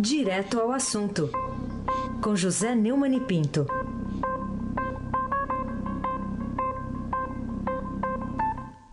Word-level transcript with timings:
Direto 0.00 0.60
ao 0.60 0.70
assunto, 0.70 1.28
com 2.22 2.36
José 2.36 2.72
Neumann 2.72 3.16
e 3.16 3.20
Pinto. 3.20 3.66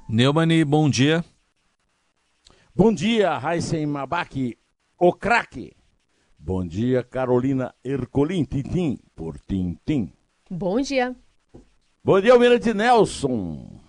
Neumann, 0.09 0.65
bom 0.65 0.89
dia. 0.89 1.23
Bom 2.75 2.91
dia, 2.91 3.37
Raíssen 3.37 3.85
Mabaki, 3.85 4.57
o 4.97 5.13
craque. 5.13 5.75
Bom 6.39 6.65
dia, 6.65 7.03
Carolina 7.03 7.75
Ercolim, 7.83 8.43
Tintim, 8.43 8.97
por 9.15 9.37
Tintim. 9.39 10.11
Bom 10.49 10.81
dia. 10.81 11.15
Bom 12.03 12.19
dia, 12.19 12.33
Almirante 12.33 12.73
Nelson. 12.73 13.84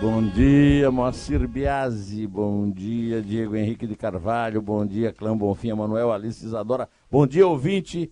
Bom 0.00 0.22
dia, 0.28 0.92
Moacir 0.92 1.48
Biasi. 1.48 2.24
Bom 2.24 2.70
dia, 2.70 3.20
Diego 3.20 3.56
Henrique 3.56 3.84
de 3.84 3.96
Carvalho. 3.96 4.62
Bom 4.62 4.86
dia, 4.86 5.12
Clã 5.12 5.36
Bonfim, 5.36 5.72
Manuel 5.72 6.12
Alice 6.12 6.44
Isadora. 6.44 6.88
Bom 7.10 7.26
dia, 7.26 7.44
ouvinte 7.44 8.08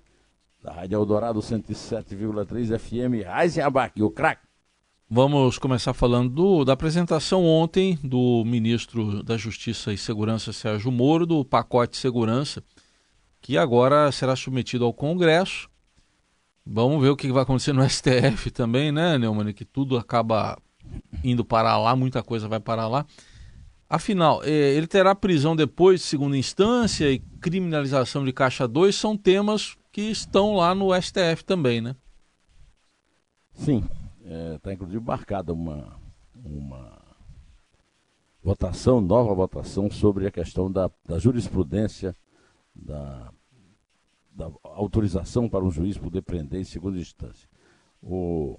da 0.60 0.72
Rádio 0.72 0.96
Eldorado 0.96 1.38
107,3 1.38 2.76
FM. 2.76 3.24
Raizen 3.24 3.62
Abac, 3.62 4.02
o 4.02 4.10
craque. 4.10 4.42
Vamos 5.08 5.58
começar 5.58 5.94
falando 5.94 6.28
do, 6.28 6.64
da 6.64 6.72
apresentação 6.72 7.44
ontem 7.44 7.96
do 8.02 8.42
ministro 8.44 9.22
da 9.22 9.36
Justiça 9.36 9.92
e 9.92 9.96
Segurança, 9.96 10.52
Sérgio 10.52 10.90
Moro, 10.90 11.24
do 11.24 11.44
pacote 11.44 11.92
de 11.92 11.98
segurança, 11.98 12.64
que 13.40 13.56
agora 13.56 14.10
será 14.10 14.34
submetido 14.34 14.84
ao 14.84 14.92
Congresso. 14.92 15.70
Vamos 16.66 17.00
ver 17.00 17.10
o 17.10 17.16
que 17.16 17.30
vai 17.30 17.44
acontecer 17.44 17.72
no 17.72 17.82
STF 17.88 18.50
também, 18.50 18.90
né, 18.90 19.16
Neumann? 19.16 19.52
Que 19.52 19.64
tudo 19.64 19.96
acaba 19.96 20.58
indo 21.22 21.44
para 21.44 21.76
lá, 21.76 21.94
muita 21.96 22.22
coisa 22.22 22.48
vai 22.48 22.60
para 22.60 22.86
lá. 22.86 23.06
Afinal, 23.88 24.42
é, 24.42 24.48
ele 24.48 24.86
terá 24.86 25.14
prisão 25.14 25.54
depois 25.54 26.00
de 26.00 26.06
segunda 26.06 26.36
instância 26.36 27.10
e 27.10 27.20
criminalização 27.40 28.24
de 28.24 28.32
Caixa 28.32 28.66
2 28.66 28.94
são 28.94 29.16
temas 29.16 29.76
que 29.92 30.02
estão 30.02 30.56
lá 30.56 30.74
no 30.74 30.90
STF 31.00 31.44
também, 31.44 31.80
né? 31.80 31.94
Sim, 33.54 33.84
está 34.20 34.34
é, 34.34 34.58
tá 34.58 34.72
inclusive 34.72 35.02
marcada 35.02 35.52
uma, 35.52 35.96
uma 36.34 37.00
votação, 38.42 39.00
nova 39.00 39.34
votação 39.34 39.90
sobre 39.90 40.26
a 40.26 40.30
questão 40.30 40.70
da, 40.70 40.90
da 41.04 41.18
jurisprudência, 41.18 42.14
da, 42.74 43.32
da 44.32 44.50
autorização 44.62 45.48
para 45.48 45.64
um 45.64 45.70
juiz 45.70 45.96
poder 45.96 46.22
prender 46.22 46.60
em 46.60 46.64
segunda 46.64 46.98
instância. 46.98 47.48
O, 48.02 48.58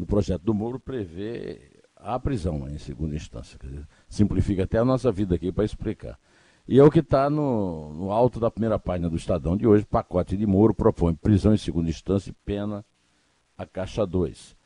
no 0.00 0.06
projeto 0.06 0.42
do 0.42 0.54
Moro 0.54 0.80
prevê 0.80 1.60
a 1.94 2.18
prisão 2.18 2.66
em 2.66 2.78
segunda 2.78 3.14
instância. 3.14 3.58
Dizer, 3.62 3.86
simplifica 4.08 4.64
até 4.64 4.78
a 4.78 4.84
nossa 4.84 5.12
vida 5.12 5.34
aqui 5.34 5.52
para 5.52 5.62
explicar. 5.62 6.18
E 6.66 6.78
é 6.78 6.82
o 6.82 6.90
que 6.90 7.00
está 7.00 7.28
no, 7.28 7.92
no, 7.92 8.10
alto 8.10 8.40
da 8.40 8.50
primeira 8.50 8.78
página 8.78 9.10
do 9.10 9.16
Estadão 9.16 9.58
de 9.58 9.66
hoje. 9.66 9.84
Pacote 9.84 10.38
de 10.38 10.46
Moro 10.46 10.72
propõe 10.72 11.14
prisão 11.14 11.52
em 11.52 11.58
segunda 11.58 11.90
instância 11.90 12.30
e 12.30 12.34
pena 12.46 12.82
a 13.58 13.66
Caixa 13.66 14.06
2. 14.06 14.56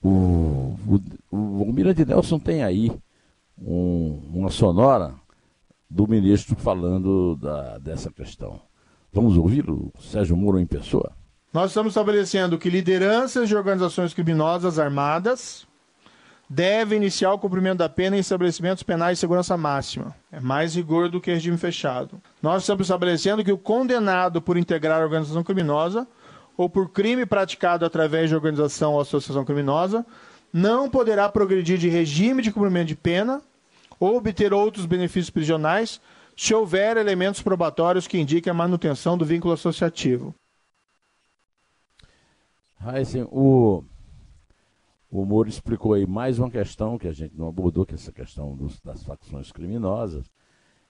O, 0.00 0.08
o, 0.08 1.00
o 1.32 1.64
Almirante 1.64 2.04
Nelson 2.04 2.38
tem 2.38 2.62
aí 2.62 2.92
um, 3.58 4.22
uma 4.32 4.50
sonora 4.50 5.16
do 5.90 6.06
ministro 6.06 6.54
falando 6.54 7.34
da, 7.34 7.78
dessa 7.78 8.12
questão. 8.12 8.60
Vamos 9.12 9.36
ouvir 9.36 9.68
o 9.68 9.92
Sérgio 9.98 10.36
Moro 10.36 10.60
em 10.60 10.66
pessoa? 10.66 11.10
Nós 11.52 11.70
estamos 11.70 11.92
estabelecendo 11.92 12.58
que 12.58 12.68
lideranças 12.68 13.48
de 13.48 13.56
organizações 13.56 14.12
criminosas 14.12 14.78
armadas 14.78 15.66
devem 16.48 16.98
iniciar 16.98 17.32
o 17.32 17.38
cumprimento 17.38 17.78
da 17.78 17.88
pena 17.88 18.16
em 18.16 18.20
estabelecimentos 18.20 18.82
penais 18.82 19.16
de 19.16 19.20
segurança 19.20 19.56
máxima. 19.56 20.14
É 20.30 20.38
mais 20.38 20.76
rigor 20.76 21.08
do 21.08 21.20
que 21.20 21.32
regime 21.32 21.56
fechado. 21.56 22.20
Nós 22.42 22.62
estamos 22.62 22.86
estabelecendo 22.86 23.42
que 23.42 23.52
o 23.52 23.58
condenado 23.58 24.40
por 24.40 24.56
integrar 24.56 25.00
a 25.00 25.04
organização 25.04 25.42
criminosa 25.42 26.06
ou 26.56 26.70
por 26.70 26.90
crime 26.90 27.26
praticado 27.26 27.84
através 27.84 28.28
de 28.28 28.34
organização 28.34 28.94
ou 28.94 29.00
associação 29.00 29.44
criminosa 29.44 30.06
não 30.52 30.88
poderá 30.88 31.28
progredir 31.28 31.78
de 31.78 31.88
regime 31.88 32.42
de 32.42 32.52
cumprimento 32.52 32.88
de 32.88 32.96
pena 32.96 33.42
ou 33.98 34.16
obter 34.16 34.52
outros 34.52 34.86
benefícios 34.86 35.30
prisionais 35.30 36.00
se 36.36 36.54
houver 36.54 36.96
elementos 36.96 37.42
probatórios 37.42 38.06
que 38.06 38.18
indiquem 38.18 38.50
a 38.50 38.54
manutenção 38.54 39.16
do 39.16 39.24
vínculo 39.24 39.54
associativo. 39.54 40.34
Heisen, 42.80 43.26
o, 43.30 43.82
o 45.10 45.24
Moro 45.24 45.48
explicou 45.48 45.94
aí 45.94 46.06
mais 46.06 46.38
uma 46.38 46.50
questão 46.50 46.98
que 46.98 47.08
a 47.08 47.12
gente 47.12 47.36
não 47.36 47.48
abordou, 47.48 47.86
que 47.86 47.92
é 47.92 47.94
essa 47.94 48.12
questão 48.12 48.54
dos, 48.54 48.80
das 48.80 49.02
facções 49.02 49.50
criminosas. 49.50 50.30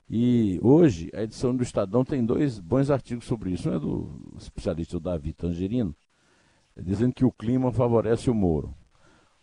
E 0.09 0.61
hoje 0.63 1.11
a 1.15 1.23
edição 1.23 1.55
do 1.55 1.63
Estadão 1.63 2.05
tem 2.05 2.25
dois 2.25 2.59
bons 2.59 2.91
artigos 2.91 3.25
sobre 3.25 3.51
isso. 3.51 3.69
Um 3.69 3.75
é 3.75 3.79
do 3.79 4.35
especialista 4.39 5.01
Davi 5.01 5.33
Tangerino, 5.33 5.95
dizendo 6.77 7.15
que 7.15 7.25
o 7.25 7.33
clima 7.33 7.73
favorece 7.73 8.31
o 8.31 8.35
Moro. 8.35 8.75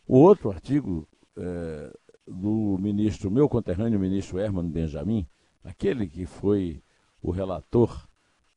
O 0.07 0.17
outro 0.17 0.51
artigo 0.51 1.07
é, 1.37 1.93
do 2.27 2.77
ministro, 2.79 3.31
meu 3.31 3.49
conterrâneo, 3.49 3.99
ministro 3.99 4.39
Herman 4.39 4.69
Benjamin, 4.69 5.27
aquele 5.63 6.07
que 6.07 6.25
foi 6.25 6.81
o 7.21 7.31
relator 7.31 8.07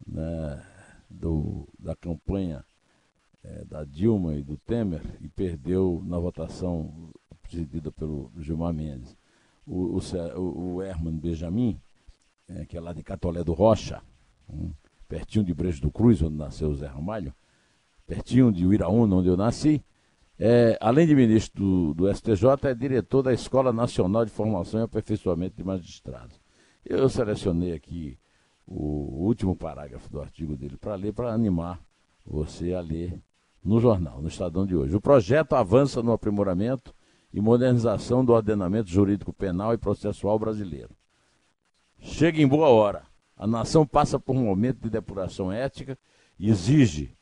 né, 0.07 0.63
do, 1.09 1.69
da 1.79 1.95
campanha 1.97 2.65
é, 3.47 3.65
da 3.65 3.85
Dilma 3.85 4.35
e 4.35 4.43
do 4.43 4.57
Temer 4.57 5.03
e 5.21 5.29
perdeu 5.29 6.03
na 6.05 6.19
votação 6.19 7.11
presidida 7.43 7.93
pelo 7.93 8.31
Gilmar 8.39 8.73
Mendes. 8.73 9.17
O, 9.67 9.99
o, 9.99 10.75
o 10.75 10.83
Herman 10.83 11.17
Benjamin, 11.17 11.81
é, 12.49 12.65
que 12.67 12.77
é 12.77 12.81
lá 12.81 12.93
de 12.93 13.03
Catolé 13.03 13.43
do 13.45 13.53
Rocha, 13.53 14.03
um, 14.49 14.73
pertinho 15.09 15.45
de 15.45 15.55
Brejo 15.55 15.81
do 15.81 15.91
Cruz, 15.91 16.23
onde 16.23 16.37
nasceu 16.37 16.71
o 16.71 16.75
Zé 16.75 16.87
Ramalho, 16.87 17.33
pertinho 18.07 18.53
de 18.53 18.67
Uiraúna, 18.67 19.17
onde 19.17 19.29
eu 19.29 19.37
nasci, 19.37 19.85
é, 20.39 20.77
além 20.81 21.07
de 21.07 21.15
ministro 21.15 21.63
do, 21.63 21.95
do, 21.95 22.15
STJ, 22.15 22.69
é 22.69 22.75
diretor 22.75 23.23
da 23.23 23.33
Escola 23.33 23.73
Nacional 23.73 24.25
de 24.25 24.31
Formação 24.31 24.81
e 24.81 24.85
Aperfeiçoamento 24.85 25.57
de 25.57 25.65
Magistrados. 25.65 26.41
Eu 26.85 27.09
selecionei 27.09 27.73
aqui 27.73 28.19
o 28.67 29.25
último 29.25 29.57
parágrafo 29.57 30.11
do 30.11 30.21
artigo 30.21 30.57
dele 30.57 30.77
para 30.77 30.95
ler, 30.95 31.13
para 31.13 31.33
animar 31.33 31.81
você 32.25 32.75
a 32.75 32.81
ler 32.81 33.21
no 33.67 33.81
jornal, 33.81 34.23
no 34.23 34.29
Estadão 34.29 34.65
de 34.65 34.77
hoje. 34.77 34.95
O 34.95 35.01
projeto 35.01 35.55
avança 35.55 36.01
no 36.03 36.13
aprimoramento 36.13 36.95
e 37.33 37.41
modernização 37.41 38.25
do 38.25 38.33
ordenamento 38.33 38.89
jurídico 38.89 39.33
penal 39.33 39.75
e 39.75 39.79
processual 39.79 40.39
brasileiro. 40.39 40.91
Chega 41.99 42.41
em 42.41 42.47
boa 42.47 42.69
hora. 42.69 43.03
A 43.37 43.47
nação 43.47 43.85
passa 43.85 44.19
por 44.21 44.37
um 44.37 44.45
momento 44.45 44.81
de 44.81 44.89
depuração 44.89 45.51
ética 45.51 45.99
e 46.39 46.49
exige 46.49 47.15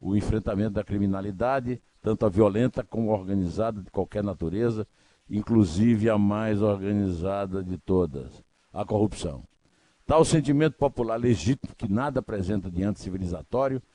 o 0.00 0.16
enfrentamento 0.16 0.70
da 0.70 0.82
criminalidade, 0.82 1.80
tanto 2.00 2.24
a 2.24 2.30
violenta 2.30 2.82
como 2.82 3.10
a 3.10 3.18
organizada 3.18 3.82
de 3.82 3.90
qualquer 3.90 4.24
natureza, 4.24 4.88
inclusive 5.28 6.08
a 6.08 6.16
mais 6.16 6.62
organizada 6.62 7.62
de 7.62 7.76
todas, 7.76 8.42
a 8.72 8.84
corrupção. 8.86 9.44
Tal 10.06 10.24
sentimento 10.24 10.76
popular 10.76 11.20
legítimo 11.20 11.74
que 11.76 11.86
nada 11.86 12.20
apresenta 12.20 12.70
de 12.70 12.82
anticivilizatório 12.82 13.80
deve 13.80 13.90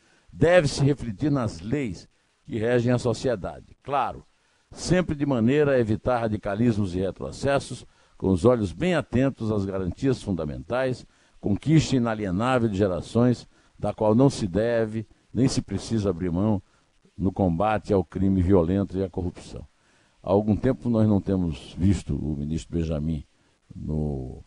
se 0.67 0.83
refletir 0.83 1.31
nas 1.31 1.61
leis 1.61 2.07
que 2.45 2.57
regem 2.57 2.91
a 2.91 2.97
sociedade. 2.97 3.75
Claro, 3.81 4.25
sempre 4.71 5.15
de 5.15 5.25
maneira 5.25 5.71
a 5.71 5.79
evitar 5.79 6.19
radicalismos 6.19 6.95
e 6.95 6.99
retrocessos, 6.99 7.85
com 8.17 8.29
os 8.29 8.45
olhos 8.45 8.71
bem 8.71 8.95
atentos 8.95 9.51
às 9.51 9.65
garantias 9.65 10.21
fundamentais, 10.21 11.05
conquista 11.39 11.95
inalienável 11.95 12.69
de 12.69 12.77
gerações, 12.77 13.47
da 13.77 13.93
qual 13.93 14.15
não 14.15 14.29
se 14.29 14.47
deve 14.47 15.07
nem 15.33 15.47
se 15.47 15.61
precisa 15.61 16.09
abrir 16.09 16.31
mão 16.31 16.61
no 17.17 17.31
combate 17.31 17.93
ao 17.93 18.03
crime 18.03 18.41
violento 18.41 18.97
e 18.97 19.03
à 19.03 19.09
corrupção. 19.09 19.67
Há 20.23 20.31
algum 20.31 20.55
tempo 20.55 20.89
nós 20.89 21.07
não 21.07 21.21
temos 21.21 21.75
visto 21.77 22.15
o 22.15 22.37
ministro 22.37 22.77
Benjamin 22.77 23.25
no 23.75 24.41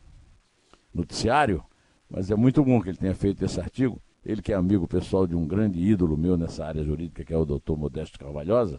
noticiário, 0.93 1.63
mas 2.09 2.31
é 2.31 2.35
muito 2.35 2.65
bom 2.65 2.81
que 2.81 2.89
ele 2.89 2.97
tenha 2.97 3.15
feito 3.15 3.45
esse 3.45 3.61
artigo, 3.61 4.01
ele 4.29 4.43
que 4.43 4.53
é 4.53 4.55
amigo 4.55 4.87
pessoal 4.87 5.27
de 5.27 5.35
um 5.35 5.47
grande 5.47 5.81
ídolo 5.81 6.15
meu 6.15 6.37
nessa 6.37 6.63
área 6.63 6.85
jurídica, 6.85 7.25
que 7.25 7.33
é 7.33 7.37
o 7.37 7.47
doutor 7.47 7.79
Modesto 7.79 8.19
Carvalhosa. 8.19 8.79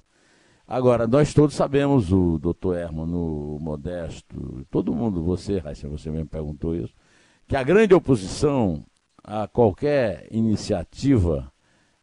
Agora, 0.68 1.08
nós 1.08 1.34
todos 1.34 1.56
sabemos, 1.56 2.14
o 2.14 2.38
doutor 2.38 2.78
Hermano 2.78 3.56
o 3.56 3.60
Modesto, 3.60 4.64
todo 4.70 4.94
mundo, 4.94 5.24
você, 5.24 5.58
Raíssa, 5.58 5.90
você 5.90 6.12
mesmo 6.12 6.28
perguntou 6.28 6.76
isso, 6.76 6.94
que 7.48 7.56
a 7.56 7.64
grande 7.64 7.96
oposição 7.96 8.86
a 9.24 9.48
qualquer 9.48 10.28
iniciativa 10.30 11.52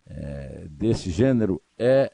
é, 0.04 0.66
desse 0.68 1.10
gênero 1.10 1.62
é 1.78 2.10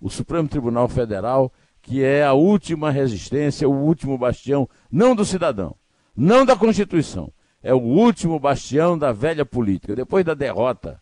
o 0.00 0.08
Supremo 0.08 0.48
Tribunal 0.48 0.86
Federal, 0.86 1.52
que 1.82 2.04
é 2.04 2.24
a 2.24 2.32
última 2.32 2.92
resistência, 2.92 3.68
o 3.68 3.74
último 3.74 4.16
bastião, 4.16 4.68
não 4.88 5.16
do 5.16 5.24
cidadão, 5.24 5.74
não 6.16 6.46
da 6.46 6.54
Constituição, 6.54 7.32
é 7.62 7.74
o 7.74 7.80
último 7.80 8.38
bastião 8.38 8.98
da 8.98 9.12
velha 9.12 9.44
política. 9.44 9.94
Depois 9.94 10.24
da 10.24 10.34
derrota 10.34 11.00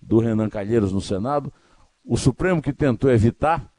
do 0.00 0.18
Renan 0.18 0.48
Calheiros 0.48 0.92
no 0.92 1.00
Senado, 1.00 1.52
o 2.04 2.16
Supremo 2.16 2.62
que 2.62 2.72
tentou 2.72 3.10
evitar 3.10 3.70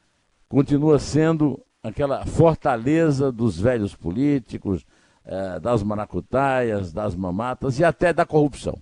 continua 0.50 1.00
sendo 1.00 1.63
aquela 1.81 2.25
fortaleza 2.25 3.31
dos 3.31 3.59
velhos 3.59 3.95
políticos, 3.95 4.85
é, 5.24 5.59
das 5.59 5.83
maracutaias, 5.83 6.91
das 6.91 7.15
mamatas 7.15 7.79
e 7.79 7.83
até 7.83 8.13
da 8.13 8.25
corrupção. 8.25 8.81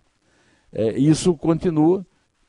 É, 0.71 0.97
isso 0.97 1.35
continua 1.35 2.05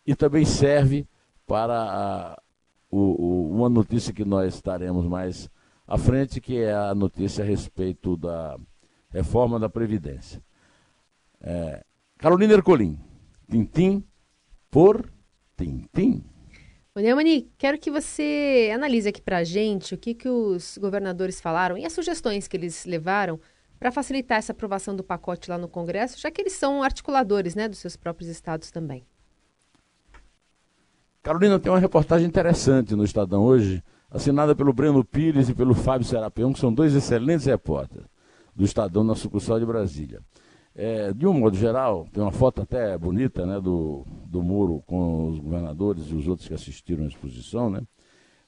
e 0.07 0.15
também 0.15 0.45
serve 0.45 1.07
para 1.47 1.75
a, 1.75 2.43
o, 2.91 2.99
o, 2.99 3.51
uma 3.51 3.69
notícia 3.69 4.13
que 4.13 4.25
nós 4.25 4.55
estaremos 4.55 5.07
mais 5.07 5.51
à 5.87 5.97
frente, 5.97 6.41
que 6.41 6.59
é 6.59 6.75
a 6.75 6.95
notícia 6.95 7.45
a 7.45 7.47
respeito 7.47 8.17
da 8.17 8.59
reforma 9.11 9.59
da 9.59 9.69
Previdência. 9.69 10.43
É, 11.41 11.85
Carolina 12.19 12.55
Ercolim, 12.55 12.99
Tintim 13.51 14.05
por 14.71 15.11
Tintim. 15.57 16.25
Ô, 16.95 17.01
Neumani, 17.01 17.51
quero 17.59 17.79
que 17.79 17.91
você 17.91 18.71
analise 18.75 19.09
aqui 19.09 19.21
para 19.21 19.39
a 19.39 19.45
gente 19.45 19.95
o 19.95 19.99
que, 19.99 20.15
que 20.15 20.29
os 20.29 20.79
governadores 20.79 21.41
falaram 21.41 21.77
e 21.77 21.85
as 21.85 21.93
sugestões 21.93 22.49
que 22.49 22.57
eles 22.57 22.87
levaram 22.87 23.39
para 23.79 23.93
facilitar 23.93 24.39
essa 24.39 24.53
aprovação 24.53 24.97
do 24.97 25.05
pacote 25.05 25.51
lá 25.51 25.59
no 25.59 25.69
Congresso, 25.69 26.19
já 26.19 26.31
que 26.31 26.41
eles 26.41 26.55
são 26.55 26.83
articuladores 26.83 27.55
né, 27.55 27.69
dos 27.69 27.79
seus 27.79 27.97
próprios 27.97 28.31
estados 28.31 28.71
também. 28.71 29.05
Carolina, 31.23 31.59
tem 31.59 31.71
uma 31.71 31.79
reportagem 31.79 32.27
interessante 32.27 32.95
no 32.95 33.05
Estadão 33.05 33.43
hoje, 33.45 33.83
assinada 34.11 34.55
pelo 34.55 34.73
Breno 34.73 35.05
Pires 35.05 35.49
e 35.49 35.55
pelo 35.55 35.75
Fábio 35.75 36.07
Serapião, 36.07 36.53
que 36.53 36.59
são 36.59 36.73
dois 36.73 36.95
excelentes 36.95 37.47
repórteres 37.47 38.07
do 38.55 38.65
Estadão 38.65 39.05
na 39.05 39.15
sucursal 39.15 39.59
de 39.59 39.67
Brasília. 39.67 40.23
É, 40.79 41.11
de 41.11 41.27
um 41.27 41.33
modo 41.33 41.57
geral, 41.57 42.07
tem 42.13 42.23
uma 42.23 42.31
foto 42.31 42.61
até 42.61 42.99
bonita 42.99 43.47
né, 43.47 43.59
do, 43.59 44.05
do 44.27 44.43
muro 44.43 44.83
com 44.87 45.31
os 45.31 45.39
governadores 45.39 46.11
e 46.11 46.15
os 46.15 46.29
outros 46.29 46.47
que 46.47 46.53
assistiram 46.53 47.05
à 47.05 47.09
exposição. 47.09 47.71
Né? 47.71 47.81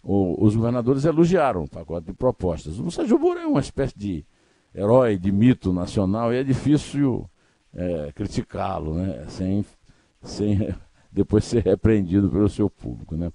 O, 0.03 0.45
os 0.45 0.55
governadores 0.55 1.07
elogiaram 1.07 1.65
o 1.65 1.69
pacote 1.69 2.09
de 2.09 2.13
propostas. 2.13 2.79
O 2.79 2.91
Sérgio 2.91 3.19
Moro 3.19 3.41
é 3.41 3.47
uma 3.47 3.61
espécie 3.61 3.97
de 3.97 4.27
herói, 4.75 5.17
de 5.17 5.33
mito 5.33 5.73
nacional, 5.73 6.31
e 6.31 6.37
é 6.37 6.45
difícil 6.45 7.27
é, 7.73 8.13
criticá-lo, 8.15 8.93
né? 8.93 9.25
sem, 9.29 9.65
sem 10.21 10.69
depois 11.11 11.47
ser 11.47 11.65
repreendido 11.65 12.29
pelo 12.29 12.51
seu 12.51 12.69
público. 12.69 13.17
Né? 13.17 13.33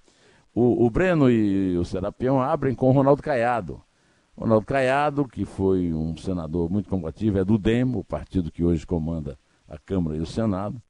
O, 0.54 0.86
o 0.86 0.89
Breno 0.92 1.31
e 1.31 1.75
o 1.80 1.84
Serapião 1.84 2.39
abrem 2.39 2.75
com 2.75 2.89
o 2.89 2.94
Ronaldo 2.94 3.24
Caiado 3.24 3.81
Ronaldo 4.36 4.66
Caiado, 4.66 5.28
que 5.28 5.46
foi 5.46 5.94
um 5.94 6.18
senador 6.18 6.70
muito 6.70 6.90
combativo, 6.90 7.38
é 7.38 7.46
do 7.46 7.58
DEM, 7.58 7.96
o 7.96 8.04
partido 8.04 8.52
que 8.52 8.64
hoje 8.64 8.86
comanda 8.86 9.38
a 9.68 9.78
Câmara 9.78 10.18
e 10.18 10.20
o 10.20 10.26
Senado, 10.26 10.82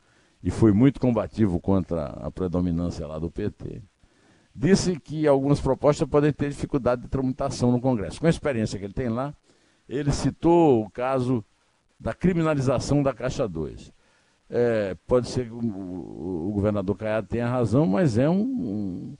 e 0.42 0.50
foi 0.50 0.72
muito 0.72 1.00
combativo 1.00 1.60
contra 1.60 2.06
a 2.06 2.31
predominância 2.31 3.06
lá 3.06 3.19
do 3.19 3.30
PT. 3.30 3.81
Disse 4.56 5.00
que 5.00 5.28
algumas 5.28 5.60
propostas 5.60 6.07
podem 6.07 6.31
ter 6.31 6.50
dificuldade 6.50 7.01
de 7.01 7.07
tramitação 7.07 7.72
no 7.72 7.81
Congresso. 7.81 8.19
Com 8.19 8.28
a 8.28 8.30
experiência 8.30 8.78
que 8.78 8.86
ele 8.86 8.94
tem 8.94 9.10
lá, 9.10 9.34
ele 9.90 10.12
citou 10.12 10.84
o 10.84 10.90
caso 10.90 11.44
da 12.00 12.13
criminalização 12.13 13.01
da 13.01 13.13
Caixa 13.13 13.48
2. 13.48 13.92
É, 14.50 14.95
pode 15.07 15.28
ser 15.30 15.45
que 15.45 15.54
o, 15.54 15.57
o, 15.57 16.51
governador 16.54 16.95
Caiado 16.95 17.28
tenha 17.28 17.48
razão, 17.48 17.88
mas 17.88 18.18
é 18.18 18.30
um, 18.30 18.42
um. 18.42 19.18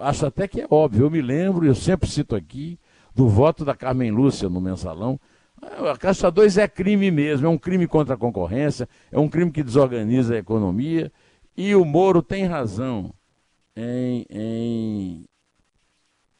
Acho 0.00 0.26
até 0.26 0.48
que 0.48 0.60
é 0.60 0.66
óbvio. 0.68 1.04
Eu 1.04 1.10
me 1.10 1.22
lembro, 1.22 1.64
eu 1.64 1.74
sempre 1.74 2.10
cito 2.10 2.34
aqui, 2.34 2.78
do 3.14 3.28
voto 3.28 3.64
da 3.64 3.74
Carmen 3.74 4.10
Lúcia 4.10 4.48
no 4.48 4.60
mensalão. 4.60 5.18
A 5.62 5.96
Caixa 5.96 6.30
2 6.30 6.58
é 6.58 6.68
crime 6.68 7.10
mesmo, 7.10 7.46
é 7.46 7.50
um 7.50 7.56
crime 7.56 7.86
contra 7.86 8.14
a 8.14 8.18
concorrência, 8.18 8.88
é 9.10 9.18
um 9.18 9.28
crime 9.28 9.50
que 9.50 9.62
desorganiza 9.62 10.34
a 10.34 10.38
economia. 10.38 11.12
E 11.56 11.74
o 11.74 11.84
Moro 11.84 12.22
tem 12.22 12.44
razão 12.44 13.14
em, 13.76 14.26
em, 14.28 15.24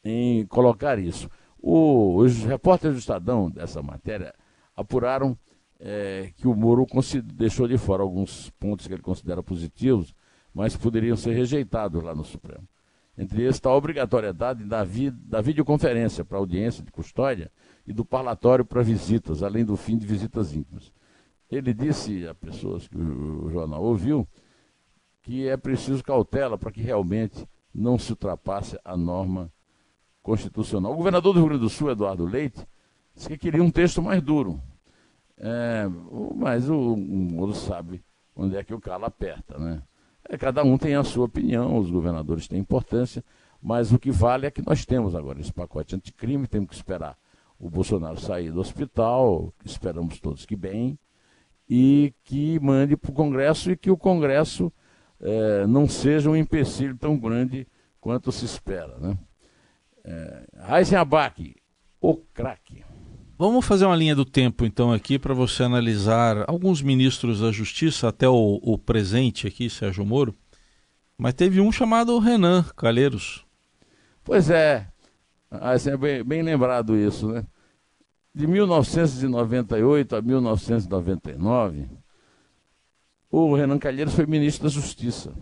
em 0.04 0.46
colocar 0.46 0.98
isso. 0.98 1.30
O, 1.58 2.16
os 2.16 2.44
repórteres 2.44 2.96
do 2.96 3.00
Estadão 3.00 3.50
dessa 3.50 3.80
matéria 3.82 4.34
apuraram 4.76 5.38
é, 5.80 6.32
que 6.36 6.46
o 6.46 6.54
Moro 6.54 6.86
deixou 7.24 7.68
de 7.68 7.78
fora 7.78 8.02
alguns 8.02 8.50
pontos 8.58 8.86
que 8.86 8.92
ele 8.92 9.02
considera 9.02 9.42
positivos, 9.42 10.14
mas 10.52 10.76
poderiam 10.76 11.16
ser 11.16 11.34
rejeitados 11.34 12.02
lá 12.02 12.14
no 12.14 12.24
Supremo. 12.24 12.68
Entre 13.16 13.42
eles 13.42 13.56
está 13.56 13.70
a 13.70 13.76
obrigatoriedade 13.76 14.64
da, 14.64 14.82
vi, 14.82 15.10
da 15.10 15.40
videoconferência 15.40 16.24
para 16.24 16.38
audiência 16.38 16.82
de 16.82 16.90
custódia 16.90 17.50
e 17.86 17.92
do 17.92 18.04
parlatório 18.04 18.64
para 18.64 18.82
visitas, 18.82 19.42
além 19.42 19.64
do 19.64 19.76
fim 19.76 19.96
de 19.96 20.06
visitas 20.06 20.54
íntimas. 20.54 20.92
Ele 21.50 21.72
disse 21.72 22.26
a 22.26 22.34
pessoas 22.34 22.88
que 22.88 22.96
o, 22.96 23.48
jornal 23.50 23.82
ouviu 23.82 24.26
que 25.22 25.48
é 25.48 25.56
preciso 25.56 26.02
cautela 26.02 26.58
para 26.58 26.72
que 26.72 26.82
realmente 26.82 27.48
não 27.72 27.98
se 27.98 28.10
ultrapasse 28.10 28.78
a 28.84 28.96
norma 28.96 29.50
constitucional. 30.22 30.92
O 30.92 30.96
governador 30.96 31.32
do 31.32 31.38
Rio 31.38 31.48
Grande 31.48 31.62
do 31.62 31.70
Sul, 31.70 31.90
Eduardo 31.90 32.26
Leite, 32.26 32.66
disse 33.14 33.28
que 33.28 33.38
queria 33.38 33.62
um 33.62 33.70
texto 33.70 34.02
mais 34.02 34.20
duro. 34.20 34.60
É, 35.38 35.84
mas 36.36 36.68
o, 36.68 36.94
o 36.94 36.96
Moro 36.96 37.54
sabe 37.54 38.02
onde 38.34 38.56
é 38.56 38.64
que 38.64 38.74
o 38.74 38.80
calo 38.80 39.04
aperta, 39.04 39.58
né? 39.58 39.82
É, 40.28 40.36
cada 40.38 40.62
um 40.62 40.78
tem 40.78 40.94
a 40.94 41.04
sua 41.04 41.26
opinião, 41.26 41.78
os 41.78 41.90
governadores 41.90 42.48
têm 42.48 42.58
importância, 42.58 43.24
mas 43.60 43.92
o 43.92 43.98
que 43.98 44.10
vale 44.10 44.46
é 44.46 44.50
que 44.50 44.64
nós 44.64 44.84
temos 44.84 45.14
agora 45.14 45.40
esse 45.40 45.52
pacote 45.52 45.94
anticrime, 45.94 46.46
temos 46.46 46.70
que 46.70 46.74
esperar 46.74 47.16
o 47.58 47.70
Bolsonaro 47.70 48.20
sair 48.20 48.50
do 48.50 48.60
hospital, 48.60 49.52
esperamos 49.64 50.20
todos 50.20 50.44
que 50.44 50.56
bem, 50.56 50.98
e 51.68 52.12
que 52.24 52.58
mande 52.60 52.96
para 52.96 53.10
o 53.10 53.14
Congresso 53.14 53.70
e 53.70 53.76
que 53.76 53.90
o 53.90 53.96
Congresso 53.96 54.72
é, 55.20 55.66
não 55.66 55.88
seja 55.88 56.28
um 56.28 56.36
empecilho 56.36 56.96
tão 56.96 57.18
grande 57.18 57.66
quanto 58.00 58.30
se 58.30 58.44
espera. 58.44 58.98
Né? 58.98 59.16
É, 60.04 60.46
o 62.00 62.16
craque. 62.16 62.84
Vamos 63.36 63.66
fazer 63.66 63.84
uma 63.84 63.96
linha 63.96 64.14
do 64.14 64.24
tempo 64.24 64.64
então 64.64 64.92
aqui 64.92 65.18
para 65.18 65.34
você 65.34 65.64
analisar 65.64 66.48
alguns 66.48 66.80
ministros 66.80 67.40
da 67.40 67.50
Justiça, 67.50 68.06
até 68.06 68.28
o, 68.28 68.60
o, 68.62 68.78
presente 68.78 69.48
aqui, 69.48 69.68
Sérgio 69.68 70.06
Moro. 70.06 70.32
Mas 71.18 71.34
teve 71.34 71.60
um 71.60 71.72
chamado 71.72 72.16
Renan 72.20 72.62
Calheiros. 72.76 73.44
Pois 74.22 74.50
é, 74.50 74.86
assim, 75.50 75.90
é 75.90 75.96
bem, 75.96 76.22
bem 76.22 76.42
lembrado 76.42 76.96
isso, 76.96 77.26
né? 77.28 77.44
De 78.32 78.46
1998 78.46 80.14
a 80.14 80.22
1999, 80.22 81.88
o 83.30 83.54
Renan 83.56 83.78
Calheiros 83.78 84.14
foi 84.14 84.26
ministro 84.26 84.68
da 84.68 84.70
Justiça. 84.70 85.32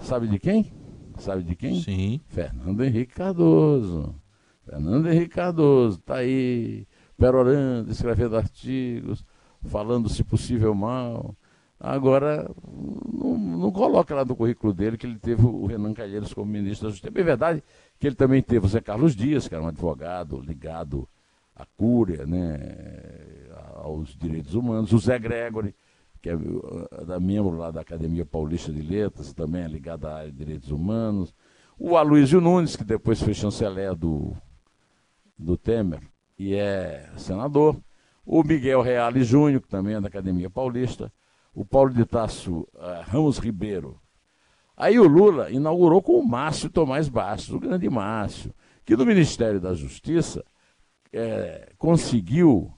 Sabe 0.00 0.26
de 0.26 0.38
quem? 0.40 0.72
Sabe 1.16 1.44
de 1.44 1.54
quem? 1.54 1.80
Sim. 1.80 2.20
Fernando 2.26 2.82
Henrique 2.82 3.14
Cardoso. 3.14 4.16
Fernando 4.64 5.08
Henrique 5.08 5.34
Cardoso, 5.34 5.98
tá 5.98 6.16
aí 6.16 6.86
perorando, 7.20 7.92
escrevendo 7.92 8.34
artigos, 8.34 9.22
falando 9.66 10.08
se 10.08 10.24
possível 10.24 10.74
mal. 10.74 11.36
Agora, 11.78 12.50
não, 13.12 13.38
não, 13.38 13.70
coloca 13.70 14.14
lá 14.14 14.24
no 14.24 14.34
currículo 14.34 14.72
dele 14.72 14.96
que 14.96 15.06
ele 15.06 15.18
teve 15.18 15.44
o 15.44 15.66
Renan 15.66 15.92
Calheiros 15.92 16.32
como 16.32 16.50
ministro 16.50 16.88
da 16.88 16.92
Justiça. 16.92 17.12
É 17.14 17.22
verdade 17.22 17.62
que 17.98 18.06
ele 18.06 18.16
também 18.16 18.42
teve 18.42 18.64
o 18.64 18.68
Zé 18.68 18.80
Carlos 18.80 19.14
Dias, 19.14 19.46
que 19.46 19.54
era 19.54 19.62
um 19.62 19.68
advogado 19.68 20.40
ligado 20.40 21.06
à 21.54 21.66
cúria, 21.76 22.26
né, 22.26 22.58
aos 23.76 24.16
direitos 24.16 24.54
humanos. 24.54 24.92
O 24.92 24.98
Zé 24.98 25.18
Gregory, 25.18 25.74
que 26.22 26.30
é 26.30 26.36
da 27.06 27.20
membro 27.20 27.56
lá 27.56 27.70
da 27.70 27.82
Academia 27.82 28.24
Paulista 28.24 28.72
de 28.72 28.82
Letras, 28.82 29.32
também 29.32 29.62
é 29.62 29.68
ligado 29.68 30.06
à 30.06 30.16
área 30.16 30.30
de 30.30 30.36
direitos 30.36 30.70
humanos. 30.70 31.34
O 31.78 31.96
Aloysio 31.96 32.40
Nunes, 32.40 32.76
que 32.76 32.84
depois 32.84 33.22
foi 33.22 33.32
chanceler 33.32 33.94
do, 33.94 34.34
do 35.38 35.56
Temer 35.56 36.00
e 36.40 36.54
é 36.54 37.06
senador, 37.18 37.76
o 38.24 38.42
Miguel 38.42 38.80
Reale 38.80 39.22
Júnior, 39.22 39.60
que 39.60 39.68
também 39.68 39.94
é 39.94 40.00
da 40.00 40.08
Academia 40.08 40.48
Paulista, 40.48 41.12
o 41.54 41.66
Paulo 41.66 41.92
de 41.92 42.06
Tasso 42.06 42.60
uh, 42.60 43.02
Ramos 43.02 43.36
Ribeiro. 43.38 44.00
Aí 44.74 44.98
o 44.98 45.06
Lula 45.06 45.50
inaugurou 45.50 46.00
com 46.00 46.18
o 46.18 46.26
Márcio 46.26 46.70
Tomás 46.70 47.10
Bastos, 47.10 47.54
o 47.54 47.60
grande 47.60 47.90
Márcio, 47.90 48.54
que 48.86 48.96
do 48.96 49.04
Ministério 49.04 49.60
da 49.60 49.74
Justiça 49.74 50.42
é, 51.12 51.74
conseguiu 51.76 52.72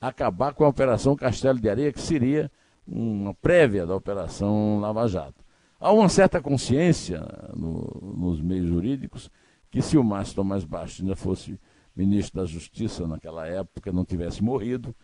acabar 0.00 0.54
com 0.54 0.64
a 0.64 0.68
Operação 0.68 1.16
Castelo 1.16 1.58
de 1.58 1.68
Areia, 1.68 1.92
que 1.92 2.00
seria 2.00 2.48
uma 2.86 3.34
prévia 3.34 3.84
da 3.84 3.96
Operação 3.96 4.78
Lava 4.78 5.08
Jato. 5.08 5.44
Há 5.80 5.90
uma 5.90 6.08
certa 6.08 6.40
consciência 6.40 7.20
no, 7.52 8.14
nos 8.16 8.40
meios 8.40 8.68
jurídicos 8.68 9.28
que 9.72 9.82
se 9.82 9.98
o 9.98 10.04
Márcio 10.04 10.36
Tomás 10.36 10.64
Bastos 10.64 11.00
ainda 11.00 11.16
fosse 11.16 11.58
ministro 11.96 12.40
da 12.40 12.46
Justiça 12.46 13.06
naquela 13.06 13.46
época 13.46 13.90
não 13.90 14.04
tivesse 14.04 14.44
morrido, 14.44 14.94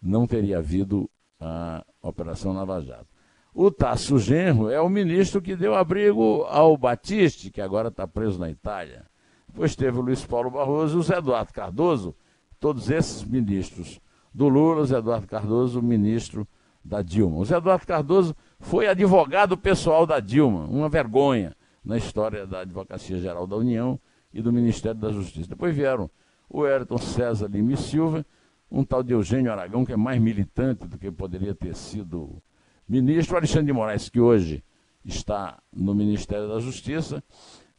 não 0.00 0.26
teria 0.26 0.58
havido 0.58 1.08
a 1.40 1.84
Operação 2.02 2.52
Lava 2.52 2.80
Jato. 2.80 3.06
O 3.54 3.70
Tasso 3.70 4.18
Genro 4.18 4.70
é 4.70 4.80
o 4.80 4.88
ministro 4.88 5.40
que 5.40 5.56
deu 5.56 5.74
abrigo 5.74 6.44
ao 6.44 6.76
Batiste, 6.76 7.50
que 7.50 7.60
agora 7.60 7.88
está 7.88 8.06
preso 8.06 8.38
na 8.38 8.50
Itália. 8.50 9.06
Depois 9.46 9.76
teve 9.76 9.98
o 9.98 10.02
Luiz 10.02 10.24
Paulo 10.24 10.50
Barroso 10.50 10.96
e 10.96 11.00
o 11.00 11.02
Zé 11.02 11.18
Eduardo 11.18 11.52
Cardoso, 11.52 12.14
todos 12.58 12.90
esses 12.90 13.22
ministros 13.22 14.00
do 14.32 14.48
Lula, 14.48 14.82
o 14.82 14.86
Zé 14.86 14.96
Eduardo 14.98 15.26
Cardoso, 15.26 15.82
ministro 15.82 16.48
da 16.82 17.02
Dilma. 17.02 17.36
O 17.36 17.44
Zé 17.44 17.56
Eduardo 17.56 17.86
Cardoso 17.86 18.34
foi 18.58 18.88
advogado 18.88 19.56
pessoal 19.56 20.06
da 20.06 20.18
Dilma, 20.20 20.64
uma 20.64 20.88
vergonha 20.88 21.54
na 21.84 21.98
história 21.98 22.46
da 22.46 22.60
Advocacia 22.60 23.18
Geral 23.18 23.46
da 23.46 23.56
União 23.56 24.00
e 24.32 24.40
do 24.40 24.52
Ministério 24.52 24.98
da 24.98 25.12
Justiça. 25.12 25.50
Depois 25.50 25.76
vieram 25.76 26.10
o 26.52 26.64
Ayrton 26.64 26.98
César 26.98 27.48
Lima 27.48 27.72
e 27.72 27.76
Silva, 27.78 28.26
um 28.70 28.84
tal 28.84 29.02
de 29.02 29.14
Eugênio 29.14 29.50
Aragão, 29.50 29.86
que 29.86 29.92
é 29.92 29.96
mais 29.96 30.20
militante 30.20 30.86
do 30.86 30.98
que 30.98 31.10
poderia 31.10 31.54
ter 31.54 31.74
sido 31.74 32.42
ministro, 32.86 33.34
o 33.34 33.38
Alexandre 33.38 33.66
de 33.66 33.72
Moraes, 33.72 34.10
que 34.10 34.20
hoje 34.20 34.62
está 35.02 35.58
no 35.72 35.94
Ministério 35.94 36.48
da 36.48 36.60
Justiça, 36.60 37.24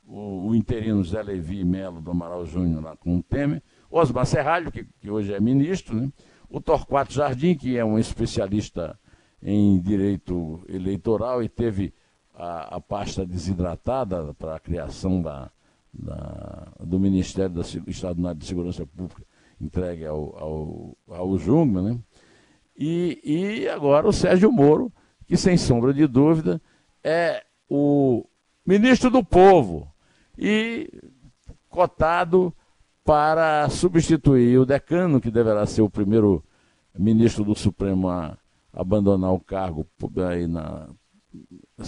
o, 0.03 0.47
o 0.47 0.55
interino 0.55 1.03
Zé 1.03 1.21
Levi 1.21 1.63
Melo 1.63 2.01
do 2.01 2.09
Amaral 2.09 2.45
Júnior 2.47 2.83
lá 2.83 2.97
com 2.97 3.17
o 3.17 3.23
Temer, 3.23 3.61
Osmar 3.91 4.25
Serralho, 4.25 4.71
que, 4.71 4.85
que 4.99 5.09
hoje 5.09 5.33
é 5.33 5.39
ministro, 5.39 5.95
né? 5.95 6.11
o 6.49 6.59
Torquato 6.59 7.13
Jardim, 7.13 7.55
que 7.55 7.77
é 7.77 7.85
um 7.85 7.99
especialista 7.99 8.99
em 9.41 9.79
direito 9.79 10.63
eleitoral 10.67 11.43
e 11.43 11.49
teve 11.49 11.93
a, 12.33 12.77
a 12.77 12.81
pasta 12.81 13.23
desidratada 13.23 14.33
para 14.33 14.55
a 14.55 14.59
criação 14.59 15.21
da, 15.21 15.51
da, 15.93 16.67
do 16.79 16.99
Ministério 16.99 17.53
da 17.55 17.61
Estado 17.61 18.35
de 18.35 18.45
Segurança 18.45 18.85
Pública 18.85 19.23
entregue 19.61 20.05
ao, 20.05 20.35
ao, 20.37 20.97
ao 21.07 21.37
Jungmann, 21.37 21.83
né? 21.83 21.99
E, 22.75 23.19
e 23.23 23.69
agora 23.69 24.07
o 24.07 24.13
Sérgio 24.13 24.51
Moro, 24.51 24.91
que 25.27 25.37
sem 25.37 25.55
sombra 25.57 25.93
de 25.93 26.07
dúvida 26.07 26.59
é 27.03 27.43
o 27.69 28.25
ministro 28.65 29.11
do 29.11 29.23
povo 29.23 29.87
e 30.37 30.89
cotado 31.69 32.53
para 33.03 33.69
substituir 33.69 34.57
o 34.57 34.65
decano, 34.65 35.21
que 35.21 35.29
deverá 35.29 35.65
ser 35.65 35.81
o 35.81 35.89
primeiro 35.89 36.43
ministro 36.97 37.43
do 37.43 37.55
Supremo 37.55 38.09
a 38.09 38.37
abandonar 38.71 39.33
o 39.33 39.39
cargo 39.39 39.85
aí 40.27 40.47
na, 40.47 40.89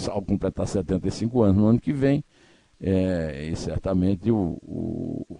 ao 0.09 0.21
completar 0.21 0.67
75 0.67 1.41
anos 1.41 1.57
no 1.57 1.67
ano 1.67 1.79
que 1.79 1.93
vem. 1.93 2.23
É, 2.79 3.47
e 3.47 3.55
certamente 3.55 4.29
o, 4.31 4.57
o 4.61 5.39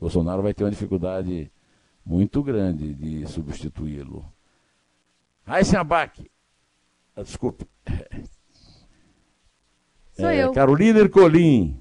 Bolsonaro 0.00 0.42
vai 0.42 0.54
ter 0.54 0.64
uma 0.64 0.70
dificuldade 0.70 1.50
muito 2.04 2.42
grande 2.42 2.94
de 2.94 3.26
substituí-lo. 3.26 4.24
Raíssa 5.44 5.80
Abac, 5.80 6.30
ah, 7.16 7.22
desculpe. 7.22 7.66
Sou 10.12 10.28
é, 10.28 10.44
eu. 10.44 10.52
Carolina 10.52 11.00
Ercolim, 11.00 11.80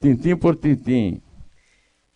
tintim 0.00 0.36
por 0.36 0.56
tintim. 0.56 1.22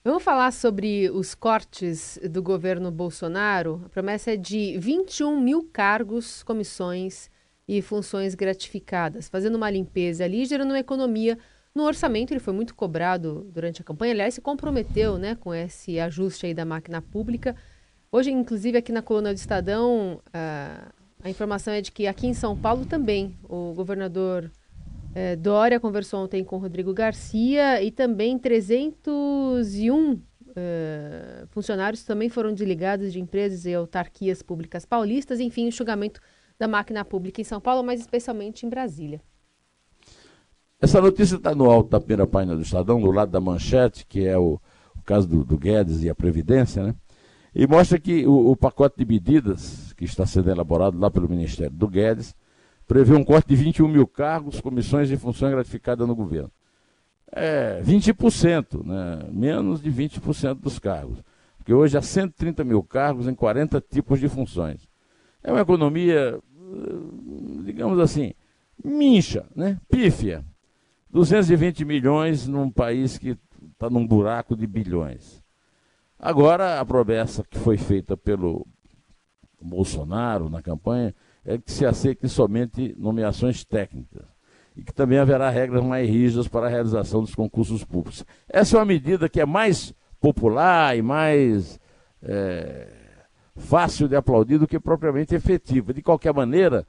Vamos 0.05 0.25
falar 0.25 0.53
sobre 0.53 1.09
os 1.11 1.33
cortes 1.35 2.19
do 2.29 2.43
governo 2.43 2.91
Bolsonaro. 2.91 3.83
A 3.87 3.89
promessa 3.89 4.33
é 4.33 4.37
de 4.37 4.77
21 4.77 5.41
mil 5.41 5.69
cargos, 5.73 6.43
comissões 6.43 7.31
e 7.69 7.81
funções 7.81 8.35
gratificadas, 8.35 9.29
fazendo 9.29 9.55
uma 9.55 9.71
limpeza 9.71 10.25
ali, 10.25 10.45
gerando 10.45 10.71
uma 10.71 10.81
economia 10.81 11.39
no 11.75 11.85
orçamento. 11.85 12.33
Ele 12.33 12.41
foi 12.41 12.53
muito 12.53 12.75
cobrado 12.75 13.47
durante 13.53 13.81
a 13.81 13.85
campanha, 13.85 14.13
aliás, 14.13 14.35
se 14.35 14.41
comprometeu 14.41 15.19
né, 15.19 15.35
com 15.35 15.55
esse 15.55 15.99
ajuste 15.99 16.47
aí 16.47 16.55
da 16.55 16.65
máquina 16.65 17.01
pública. 17.01 17.57
Hoje, 18.11 18.31
inclusive, 18.31 18.79
aqui 18.79 18.93
na 18.93 19.03
coluna 19.03 19.33
do 19.33 19.37
Estadão, 19.37 20.21
a, 20.33 20.93
a 21.23 21.31
informação 21.31 21.73
é 21.73 21.81
de 21.81 21.91
que 21.91 22.07
aqui 22.07 22.27
em 22.27 22.35
São 22.35 22.57
Paulo 22.57 22.85
também 22.85 23.37
o 23.49 23.73
governador 23.75 24.51
é, 25.15 25.37
Dória 25.37 25.79
conversou 25.81 26.25
ontem 26.25 26.45
com 26.45 26.57
Rodrigo 26.59 26.93
Garcia 26.93 27.83
e 27.83 27.91
também 27.91 28.39
301 28.39 30.21
é, 30.55 31.45
funcionários 31.49 32.05
também 32.05 32.29
foram 32.29 32.53
desligados 32.53 33.13
de 33.13 33.21
empresas 33.21 33.65
e 33.65 33.75
autarquias 33.75 34.43
públicas 34.43 34.85
paulistas. 34.85 35.41
Enfim, 35.41 35.69
enxugamento 35.69 36.21
da 36.59 36.69
máquina 36.69 37.05
pública 37.05 37.41
em 37.41 37.45
São 37.45 37.61
Paulo, 37.61 37.83
mas 37.83 38.01
especialmente 38.01 38.67
em 38.67 38.69
Brasília. 38.69 39.21
Essa 40.83 41.01
notícia 41.01 41.37
está 41.37 41.55
no 41.55 41.71
alto 41.71 41.91
da 41.91 42.01
primeira 42.01 42.27
página 42.27 42.57
do 42.57 42.63
Estadão, 42.63 43.01
do 43.01 43.13
lado 43.13 43.31
da 43.31 43.41
manchete, 43.41 44.05
que 44.05 44.27
é 44.27 44.37
o, 44.37 44.61
o 44.97 45.03
caso 45.05 45.29
do, 45.29 45.45
do, 45.45 45.57
Guedes 45.57 46.03
e 46.03 46.11
a 46.11 46.15
Previdência, 46.15 46.83
né? 46.83 46.95
E 47.55 47.69
mostra 47.69 48.01
que 48.01 48.27
o, 48.27 48.51
o 48.51 48.57
pacote 48.57 48.97
de 48.99 49.05
medidas 49.05 49.93
que 49.93 50.05
está 50.05 50.27
sendo 50.27 50.51
elaborado 50.51 50.99
lá 50.99 51.09
pelo 51.09 51.29
Ministério 51.29 51.73
do 51.73 51.87
Guedes 51.87 52.35
prevê 52.85 53.15
um 53.15 53.23
corte 53.23 53.47
de 53.47 53.55
21 53.55 53.87
mil 53.87 54.09
cargos, 54.09 54.61
comissões 54.61 55.09
e 55.09 55.17
funções 55.17 55.53
gratificadas 55.53 56.09
no 56.09 56.17
governo. 56.17 56.51
É 57.31 57.81
20%, 57.85 58.85
né? 58.85 59.29
menos 59.31 59.81
de 59.81 59.89
20% 59.89 60.55
dos 60.55 60.81
cargos. 60.81 61.23
Porque 61.59 61.73
hoje 61.73 61.97
há 61.97 62.03
130 62.03 62.65
mil 62.65 62.83
cargos 62.83 63.29
em 63.29 63.37
40 63.37 63.81
tipos 63.81 64.19
de 64.19 64.29
funções. 64.29 64.89
É 65.45 65.53
uma 65.53 65.61
economia, 65.61 66.41
eh, 66.41 67.63
digamos 67.65 68.01
assim, 68.01 68.35
mincha, 68.85 69.47
né? 69.55 69.79
pífia. 69.89 70.45
220 71.13 71.85
milhões 71.85 72.49
num 72.49 72.71
país 72.71 73.19
que 73.19 73.37
está 73.73 73.91
num 73.91 74.07
buraco 74.07 74.57
de 74.57 74.67
bilhões. 74.67 75.43
Agora, 76.19 76.81
a 76.81 76.85
promessa 76.85 77.45
que 77.45 77.59
foi 77.59 77.77
feita 77.77 78.17
pelo 78.17 78.67
Bolsonaro 79.61 80.49
na 80.49 80.63
campanha 80.63 81.15
é 81.45 81.59
que 81.59 81.71
se 81.71 81.85
aceite 81.85 82.29
somente 82.29 82.95
nomeações 82.99 83.65
técnicas 83.65 84.25
e 84.75 84.83
que 84.83 84.93
também 84.93 85.19
haverá 85.19 85.51
regras 85.51 85.85
mais 85.85 86.09
rígidas 86.09 86.49
para 86.49 86.67
a 86.67 86.71
realização 86.71 87.21
dos 87.21 87.35
concursos 87.35 87.85
públicos. 87.85 88.25
Essa 88.49 88.77
é 88.77 88.79
uma 88.79 88.87
medida 88.87 89.29
que 89.29 89.41
é 89.41 89.45
mais 89.45 89.93
popular 90.19 90.97
e 90.97 91.03
mais 91.03 91.79
é, 92.23 92.89
fácil 93.57 94.09
de 94.09 94.17
aplaudir 94.17 94.59
do 94.59 94.67
que 94.67 94.81
propriamente 94.81 95.35
efetiva. 95.35 95.93
De 95.93 96.01
qualquer 96.01 96.33
maneira, 96.33 96.87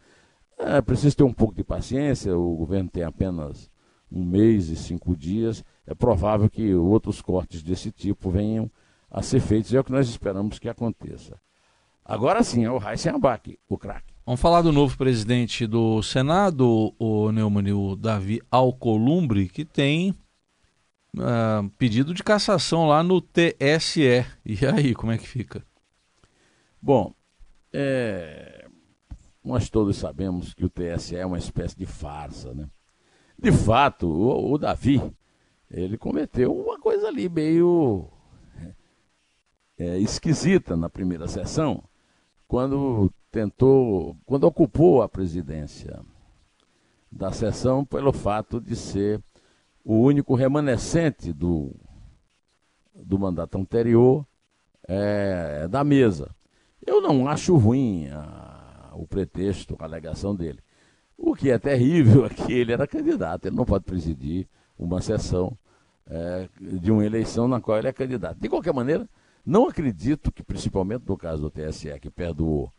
é 0.58 0.80
preciso 0.80 1.18
ter 1.18 1.24
um 1.24 1.34
pouco 1.34 1.56
de 1.56 1.64
paciência, 1.64 2.38
o 2.38 2.56
governo 2.56 2.90
tem 2.90 3.04
apenas 3.04 3.73
um 4.14 4.24
mês 4.24 4.70
e 4.70 4.76
cinco 4.76 5.16
dias. 5.16 5.64
É 5.86 5.94
provável 5.96 6.50
que 6.50 6.74
outros 6.76 7.22
cortes 7.22 7.64
desse 7.64 7.92
tipo 7.92 8.30
venham 8.30 8.70
a 9.10 9.22
ser 9.22 9.40
feitos, 9.40 9.74
é 9.74 9.80
o 9.80 9.84
que 9.84 9.92
nós 9.92 10.08
esperamos 10.08 10.60
que 10.60 10.70
aconteça. 10.70 11.40
Agora 12.06 12.44
sim, 12.44 12.66
é 12.66 12.72
o 12.72 12.78
Raíssen 12.78 13.14
Abac, 13.14 13.58
o 13.68 13.78
craque. 13.78 14.14
Vamos 14.26 14.42
falar 14.42 14.62
do 14.62 14.72
novo 14.72 14.98
presidente 14.98 15.68
do 15.68 16.02
Senado, 16.02 16.94
o 16.98 17.32
Neumann, 17.32 17.74
o 17.74 17.96
Davi 17.96 18.42
Alcolumbre, 18.50 19.50
que 19.50 19.66
tem 19.66 20.12
uh, 21.18 21.70
pedido 21.78 22.14
de 22.14 22.24
cassação 22.24 22.88
lá 22.88 23.04
no 23.04 23.22
TSE. 23.22 24.26
E 24.46 24.66
aí, 24.66 24.94
como 24.96 25.12
é 25.12 25.18
que 25.18 25.28
fica? 25.28 25.64
Bom, 26.82 27.14
é... 27.72 28.68
nós 29.44 29.70
todos 29.70 29.98
sabemos 29.98 30.54
que 30.54 30.66
o 30.66 30.70
TSE 30.70 31.16
é 31.16 31.26
uma 31.26 31.38
espécie 31.38 31.78
de 31.78 31.86
farsa, 31.86 32.54
né? 32.54 32.68
De 33.38 33.52
fato, 33.52 34.08
o, 34.08 34.54
o 34.54 34.58
Davi, 34.58 35.02
ele 35.70 35.98
cometeu 35.98 36.56
uma 36.56 36.80
coisa 36.80 37.08
ali 37.08 37.28
meio 37.28 38.08
é, 39.78 39.98
esquisita 39.98 40.78
na 40.78 40.90
primeira 40.90 41.28
sessão, 41.28 41.84
quando 42.48 43.12
tentou, 43.32 44.16
quando 44.26 44.44
ocupou 44.46 45.02
a 45.02 45.10
presidência 45.10 46.00
da 47.12 47.32
sessão 47.32 47.84
pelo 47.84 48.14
fato 48.14 48.62
de 48.62 48.76
ser 48.76 49.22
o 49.84 49.96
único 49.96 50.36
remanescente 50.36 51.34
do, 51.34 51.76
do 52.94 53.20
mandato 53.20 53.58
anterior 53.58 54.26
é, 54.88 55.68
da 55.68 55.84
mesa. 55.84 56.34
Eu 56.86 57.02
não 57.02 57.28
acho 57.28 57.56
ruim 57.56 58.08
a, 58.10 58.92
o 58.94 59.08
pretexto, 59.08 59.76
a 59.80 59.86
alegação 59.86 60.36
dele. 60.36 60.60
O 61.18 61.36
que 61.36 61.52
é 61.52 61.58
terrível 61.58 62.26
é 62.26 62.30
que 62.30 62.52
ele 62.52 62.74
era 62.74 62.88
candidato, 62.88 63.46
ele 63.46 63.56
não 63.56 63.66
pode 63.66 63.86
presidir 63.86 64.48
uma 64.78 65.02
sessão 65.02 65.58
é, 66.08 66.50
de 66.60 66.92
uma 66.92 67.06
eleição 67.06 67.48
na 67.48 67.62
qual 67.62 67.78
ele 67.78 67.88
é 67.88 67.94
candidato. 67.94 68.40
De 68.40 68.50
qualquer 68.50 68.74
maneira, 68.74 69.08
não 69.46 69.68
acredito 69.68 70.32
que, 70.32 70.44
principalmente 70.44 71.04
no 71.08 71.18
caso 71.18 71.42
do 71.42 71.50
TSE, 71.50 72.00
que 72.00 72.10
perdoou 72.10 72.72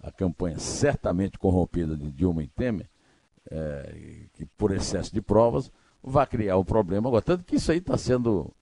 a 0.00 0.10
campanha 0.10 0.58
certamente 0.58 1.38
corrompida 1.38 1.96
de 1.96 2.10
Dilma 2.10 2.42
e 2.42 2.48
Temer, 2.48 2.88
é, 3.50 4.26
que 4.32 4.46
por 4.56 4.72
excesso 4.72 5.12
de 5.12 5.20
provas, 5.20 5.70
vai 6.02 6.26
criar 6.26 6.56
o 6.56 6.64
problema 6.64 7.08
agora. 7.08 7.22
Tanto 7.22 7.44
que 7.44 7.56
isso 7.56 7.70
aí 7.70 7.78
está 7.78 7.96
sendo 7.96 8.52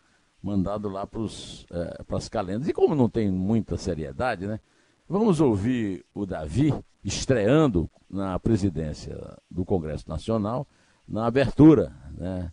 mandado 0.43 0.89
lá 0.89 1.07
para 1.07 1.21
é, 1.23 2.17
as 2.17 2.29
calendas. 2.29 2.69
E 2.69 2.73
como 2.73 2.95
não 2.95 3.09
tem 3.09 3.31
muita 3.31 3.77
seriedade, 3.77 4.47
né? 4.47 4.61
Vamos 5.12 5.40
ouvir 5.40 6.07
o 6.14 6.25
Davi 6.25 6.73
estreando 7.02 7.90
na 8.09 8.38
presidência 8.38 9.19
do 9.50 9.64
Congresso 9.64 10.09
Nacional 10.09 10.69
na 11.07 11.26
abertura 11.26 11.93
né, 12.17 12.52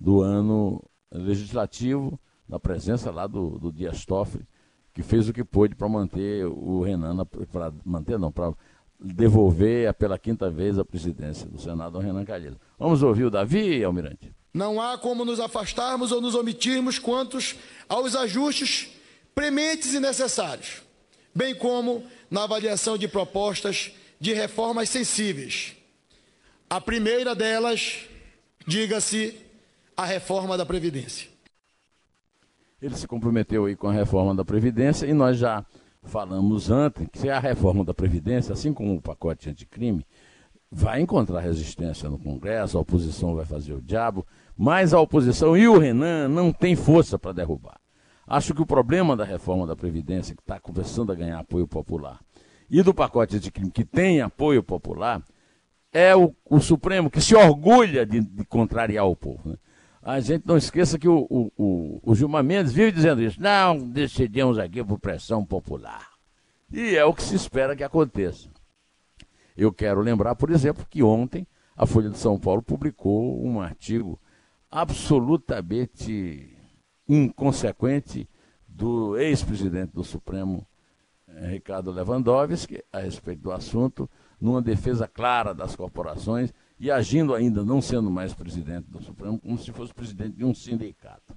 do 0.00 0.22
ano 0.22 0.82
legislativo, 1.12 2.18
na 2.48 2.58
presença 2.58 3.10
lá 3.10 3.26
do, 3.26 3.58
do 3.58 3.70
Dias 3.70 4.06
Toffoli, 4.06 4.48
que 4.94 5.02
fez 5.02 5.28
o 5.28 5.34
que 5.34 5.44
pôde 5.44 5.74
para 5.74 5.86
manter 5.86 6.46
o 6.46 6.80
Renan, 6.80 7.26
para 7.52 7.70
manter 7.84 8.18
não, 8.18 8.32
para 8.32 8.54
devolver 8.98 9.92
pela 9.92 10.18
quinta 10.18 10.48
vez 10.48 10.78
a 10.78 10.86
presidência 10.86 11.46
do 11.46 11.60
Senado 11.60 11.98
ao 11.98 12.02
Renan 12.02 12.24
Calheiros. 12.24 12.58
Vamos 12.78 13.02
ouvir 13.02 13.24
o 13.24 13.30
Davi, 13.30 13.84
Almirante? 13.84 14.34
Não 14.54 14.80
há 14.80 14.96
como 14.96 15.26
nos 15.26 15.40
afastarmos 15.40 16.10
ou 16.10 16.22
nos 16.22 16.34
omitirmos 16.34 16.98
quantos 16.98 17.54
aos 17.86 18.16
ajustes 18.16 18.96
prementes 19.34 19.92
e 19.92 20.00
necessários, 20.00 20.87
bem 21.38 21.54
como 21.54 22.02
na 22.28 22.42
avaliação 22.42 22.98
de 22.98 23.06
propostas 23.06 23.92
de 24.18 24.34
reformas 24.34 24.88
sensíveis. 24.88 25.76
A 26.68 26.80
primeira 26.80 27.32
delas, 27.32 28.00
diga-se, 28.66 29.36
a 29.96 30.04
reforma 30.04 30.58
da 30.58 30.66
Previdência. 30.66 31.28
Ele 32.82 32.96
se 32.96 33.06
comprometeu 33.06 33.66
aí 33.66 33.76
com 33.76 33.88
a 33.88 33.92
reforma 33.92 34.34
da 34.34 34.44
Previdência 34.44 35.06
e 35.06 35.14
nós 35.14 35.38
já 35.38 35.64
falamos 36.02 36.72
antes, 36.72 37.06
que 37.12 37.30
a 37.30 37.38
reforma 37.38 37.84
da 37.84 37.94
Previdência, 37.94 38.52
assim 38.52 38.72
como 38.72 38.96
o 38.96 39.00
pacote 39.00 39.48
anticrime, 39.48 40.04
vai 40.68 41.00
encontrar 41.00 41.38
resistência 41.38 42.10
no 42.10 42.18
Congresso, 42.18 42.76
a 42.76 42.80
oposição 42.80 43.36
vai 43.36 43.44
fazer 43.44 43.74
o 43.74 43.80
diabo, 43.80 44.26
mas 44.56 44.92
a 44.92 45.00
oposição 45.00 45.56
e 45.56 45.68
o 45.68 45.78
Renan 45.78 46.26
não 46.26 46.52
tem 46.52 46.74
força 46.74 47.16
para 47.16 47.32
derrubar. 47.32 47.80
Acho 48.28 48.52
que 48.52 48.60
o 48.60 48.66
problema 48.66 49.16
da 49.16 49.24
reforma 49.24 49.66
da 49.66 49.74
Previdência, 49.74 50.34
que 50.34 50.42
está 50.42 50.60
começando 50.60 51.10
a 51.10 51.14
ganhar 51.14 51.38
apoio 51.38 51.66
popular, 51.66 52.20
e 52.68 52.82
do 52.82 52.92
pacote 52.92 53.40
de 53.40 53.50
crime 53.50 53.70
que 53.70 53.84
tem 53.84 54.20
apoio 54.20 54.62
popular, 54.62 55.22
é 55.90 56.14
o, 56.14 56.34
o 56.44 56.60
Supremo 56.60 57.10
que 57.10 57.22
se 57.22 57.34
orgulha 57.34 58.04
de, 58.04 58.20
de 58.20 58.44
contrariar 58.44 59.06
o 59.06 59.16
povo. 59.16 59.48
Né? 59.48 59.56
A 60.02 60.20
gente 60.20 60.46
não 60.46 60.58
esqueça 60.58 60.98
que 60.98 61.08
o, 61.08 61.26
o, 61.30 61.50
o, 61.56 62.00
o 62.02 62.14
Gilmar 62.14 62.44
Mendes 62.44 62.72
vive 62.72 62.92
dizendo 62.92 63.22
isso. 63.22 63.40
Não, 63.40 63.78
decidimos 63.78 64.58
aqui 64.58 64.84
por 64.84 64.98
pressão 64.98 65.42
popular. 65.42 66.06
E 66.70 66.96
é 66.96 67.04
o 67.06 67.14
que 67.14 67.22
se 67.22 67.34
espera 67.34 67.74
que 67.74 67.82
aconteça. 67.82 68.50
Eu 69.56 69.72
quero 69.72 70.02
lembrar, 70.02 70.34
por 70.34 70.50
exemplo, 70.50 70.86
que 70.88 71.02
ontem 71.02 71.46
a 71.74 71.86
Folha 71.86 72.10
de 72.10 72.18
São 72.18 72.38
Paulo 72.38 72.62
publicou 72.62 73.42
um 73.42 73.60
artigo 73.60 74.20
absolutamente 74.70 76.57
inconsequente 77.08 78.28
do 78.66 79.16
ex-presidente 79.16 79.92
do 79.92 80.04
Supremo, 80.04 80.66
eh, 81.26 81.48
Ricardo 81.48 81.90
Lewandowski, 81.90 82.82
a 82.92 83.00
respeito 83.00 83.42
do 83.42 83.50
assunto, 83.50 84.08
numa 84.40 84.62
defesa 84.62 85.08
clara 85.08 85.52
das 85.52 85.74
corporações 85.74 86.52
e 86.78 86.90
agindo 86.90 87.34
ainda, 87.34 87.64
não 87.64 87.80
sendo 87.80 88.10
mais 88.10 88.32
presidente 88.32 88.88
do 88.88 89.02
Supremo, 89.02 89.38
como 89.38 89.58
se 89.58 89.72
fosse 89.72 89.92
presidente 89.92 90.36
de 90.36 90.44
um 90.44 90.54
sindicato. 90.54 91.36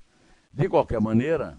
De 0.53 0.69
qualquer 0.69 1.01
maneira, 1.01 1.57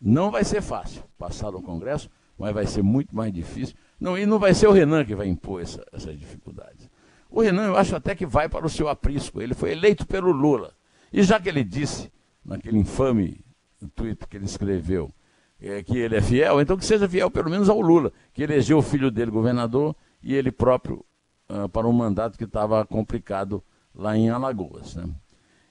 não 0.00 0.30
vai 0.30 0.44
ser 0.44 0.62
fácil 0.62 1.02
passar 1.18 1.50
no 1.50 1.60
Congresso, 1.60 2.08
mas 2.38 2.54
vai 2.54 2.66
ser 2.66 2.82
muito 2.82 3.14
mais 3.14 3.32
difícil. 3.32 3.76
Não, 4.00 4.16
e 4.16 4.24
não 4.24 4.38
vai 4.38 4.54
ser 4.54 4.68
o 4.68 4.72
Renan 4.72 5.04
que 5.04 5.14
vai 5.14 5.26
impor 5.26 5.60
essa, 5.60 5.84
essas 5.92 6.16
dificuldades. 6.18 6.88
O 7.28 7.42
Renan, 7.42 7.66
eu 7.66 7.76
acho 7.76 7.94
até 7.94 8.14
que 8.14 8.24
vai 8.24 8.48
para 8.48 8.64
o 8.64 8.70
seu 8.70 8.88
aprisco. 8.88 9.42
Ele 9.42 9.54
foi 9.54 9.72
eleito 9.72 10.06
pelo 10.06 10.32
Lula. 10.32 10.72
E 11.12 11.22
já 11.22 11.38
que 11.38 11.48
ele 11.48 11.64
disse, 11.64 12.10
naquele 12.44 12.78
infame 12.78 13.44
tweet 13.86 14.26
que 14.26 14.36
ele 14.36 14.46
escreveu, 14.46 15.12
é, 15.60 15.82
que 15.82 15.98
ele 15.98 16.16
é 16.16 16.20
fiel, 16.20 16.60
então 16.60 16.76
que 16.76 16.84
seja 16.84 17.08
fiel 17.08 17.30
pelo 17.30 17.50
menos 17.50 17.68
ao 17.68 17.80
Lula, 17.80 18.12
que 18.32 18.42
elegeu 18.42 18.78
o 18.78 18.82
filho 18.82 19.10
dele 19.10 19.30
governador 19.30 19.94
e 20.22 20.34
ele 20.34 20.50
próprio 20.50 21.04
uh, 21.48 21.68
para 21.68 21.86
um 21.86 21.92
mandato 21.92 22.36
que 22.36 22.44
estava 22.44 22.84
complicado 22.84 23.62
lá 23.94 24.16
em 24.16 24.30
Alagoas. 24.30 24.94
Né? 24.96 25.08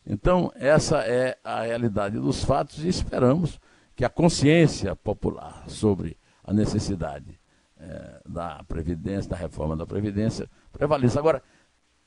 Então, 0.06 0.52
essa 0.56 1.00
é 1.00 1.38
a 1.44 1.64
realidade 1.64 2.18
dos 2.20 2.44
fatos 2.44 2.84
e 2.84 2.88
esperamos 2.88 3.60
que 3.96 4.06
a 4.06 4.10
consciência 4.10 4.96
popular 4.96 5.64
sobre 5.68 6.18
a 6.44 6.54
necessidade 6.54 7.40
é, 7.80 8.22
da 8.26 8.64
Previdência, 8.68 9.30
da 9.30 9.36
reforma 9.36 9.76
da 9.76 9.86
Previdência, 9.86 10.50
prevaleça. 10.72 11.20
Agora, 11.20 11.44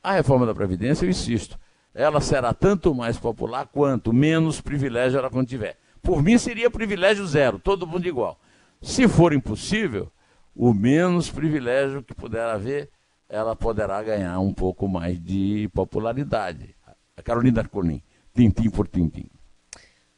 a 0.02 0.12
reforma 0.12 0.46
da 0.46 0.54
Previdência, 0.54 1.04
eu 1.04 1.10
insisto, 1.10 1.58
ela 1.92 2.20
será 2.20 2.54
tanto 2.54 2.94
mais 2.94 3.18
popular 3.18 3.66
quanto 3.66 4.12
menos 4.12 4.60
privilégio 4.60 5.18
ela 5.18 5.28
contiver. 5.28 5.76
Por 6.02 6.22
mim 6.22 6.38
seria 6.38 6.70
privilégio 6.70 7.26
zero, 7.26 7.58
todo 7.58 7.86
mundo 7.86 8.06
igual. 8.06 8.38
Se 8.80 9.06
for 9.06 9.32
impossível, 9.32 10.10
o 10.54 10.72
menos 10.72 11.30
privilégio 11.30 12.02
que 12.02 12.14
puder 12.14 12.46
haver, 12.46 12.90
ela 13.28 13.54
poderá 13.54 14.02
ganhar 14.02 14.38
um 14.40 14.52
pouco 14.52 14.88
mais 14.88 15.22
de 15.22 15.68
popularidade. 15.74 16.74
A 17.16 17.22
Carolina 17.22 17.62
Colim, 17.66 18.02
tintim 18.34 18.70
por 18.70 18.88
tintim. 18.88 19.28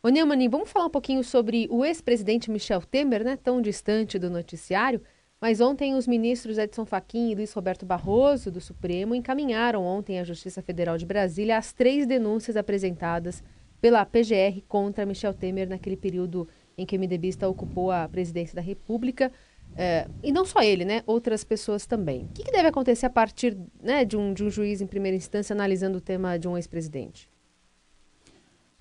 Ô 0.02 0.08
Neumann, 0.08 0.48
vamos 0.48 0.70
falar 0.70 0.86
um 0.86 0.90
pouquinho 0.90 1.22
sobre 1.22 1.68
o 1.70 1.84
ex-presidente 1.84 2.50
Michel 2.50 2.80
Temer, 2.82 3.22
né, 3.24 3.36
tão 3.36 3.60
distante 3.60 4.18
do 4.18 4.30
noticiário, 4.30 5.00
mas 5.40 5.60
ontem 5.60 5.94
os 5.94 6.06
ministros 6.06 6.58
Edson 6.58 6.84
Fachin 6.84 7.30
e 7.30 7.34
Luiz 7.34 7.52
Roberto 7.52 7.84
Barroso, 7.84 8.50
do 8.50 8.60
Supremo, 8.60 9.14
encaminharam 9.14 9.84
ontem 9.84 10.18
à 10.18 10.24
Justiça 10.24 10.62
Federal 10.62 10.96
de 10.96 11.06
Brasília 11.06 11.58
as 11.58 11.72
três 11.72 12.06
denúncias 12.06 12.56
apresentadas 12.56 13.42
pela 13.82 14.06
PGR 14.06 14.62
contra 14.68 15.04
Michel 15.04 15.34
Temer 15.34 15.68
naquele 15.68 15.96
período 15.96 16.46
em 16.78 16.86
que 16.86 16.96
o 16.96 17.00
MDBista 17.00 17.48
ocupou 17.48 17.90
a 17.90 18.08
presidência 18.08 18.54
da 18.54 18.62
República. 18.62 19.32
É, 19.76 20.06
e 20.22 20.30
não 20.30 20.44
só 20.44 20.62
ele, 20.62 20.84
né? 20.84 21.02
Outras 21.04 21.42
pessoas 21.42 21.84
também. 21.84 22.26
O 22.26 22.28
que, 22.28 22.44
que 22.44 22.52
deve 22.52 22.68
acontecer 22.68 23.06
a 23.06 23.10
partir 23.10 23.58
né, 23.82 24.04
de, 24.04 24.16
um, 24.16 24.32
de 24.32 24.44
um 24.44 24.50
juiz 24.50 24.80
em 24.80 24.86
primeira 24.86 25.16
instância 25.16 25.52
analisando 25.52 25.98
o 25.98 26.00
tema 26.00 26.38
de 26.38 26.46
um 26.46 26.56
ex-presidente? 26.56 27.28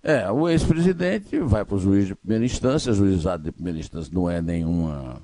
É, 0.04 0.30
o 0.32 0.48
ex-presidente 0.48 1.40
vai 1.40 1.66
para 1.66 1.76
o 1.76 1.80
juiz 1.80 2.06
de 2.06 2.16
primeira 2.16 2.46
instância, 2.46 2.94
juizado 2.94 3.44
de 3.44 3.52
primeira 3.52 3.80
instância 3.80 4.12
não 4.14 4.30
é 4.30 4.40
nenhuma, 4.40 5.22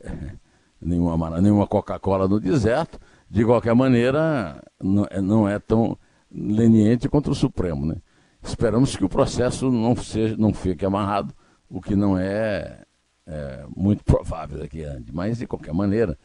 nenhuma, 0.80 1.40
nenhuma 1.40 1.66
Coca-Cola 1.66 2.28
no 2.28 2.38
deserto, 2.38 2.98
de 3.30 3.44
qualquer 3.44 3.74
maneira, 3.74 4.62
não 4.82 5.06
é, 5.10 5.20
não 5.22 5.48
é 5.48 5.58
tão 5.58 5.96
leniente 6.30 7.08
contra 7.08 7.32
o 7.32 7.34
Supremo. 7.34 7.86
Né? 7.86 7.96
Esperamos 8.46 8.96
que 8.96 9.04
o 9.04 9.08
processo 9.08 9.70
não, 9.70 9.96
seja, 9.96 10.36
não 10.36 10.54
fique 10.54 10.86
amarrado, 10.86 11.34
o 11.68 11.80
que 11.80 11.96
não 11.96 12.16
é, 12.16 12.84
é 13.26 13.64
muito 13.76 14.04
provável 14.04 14.62
aqui 14.62 14.84
antes. 14.84 15.10
Mas, 15.12 15.38
de 15.38 15.46
qualquer 15.46 15.74
maneira, 15.74 16.16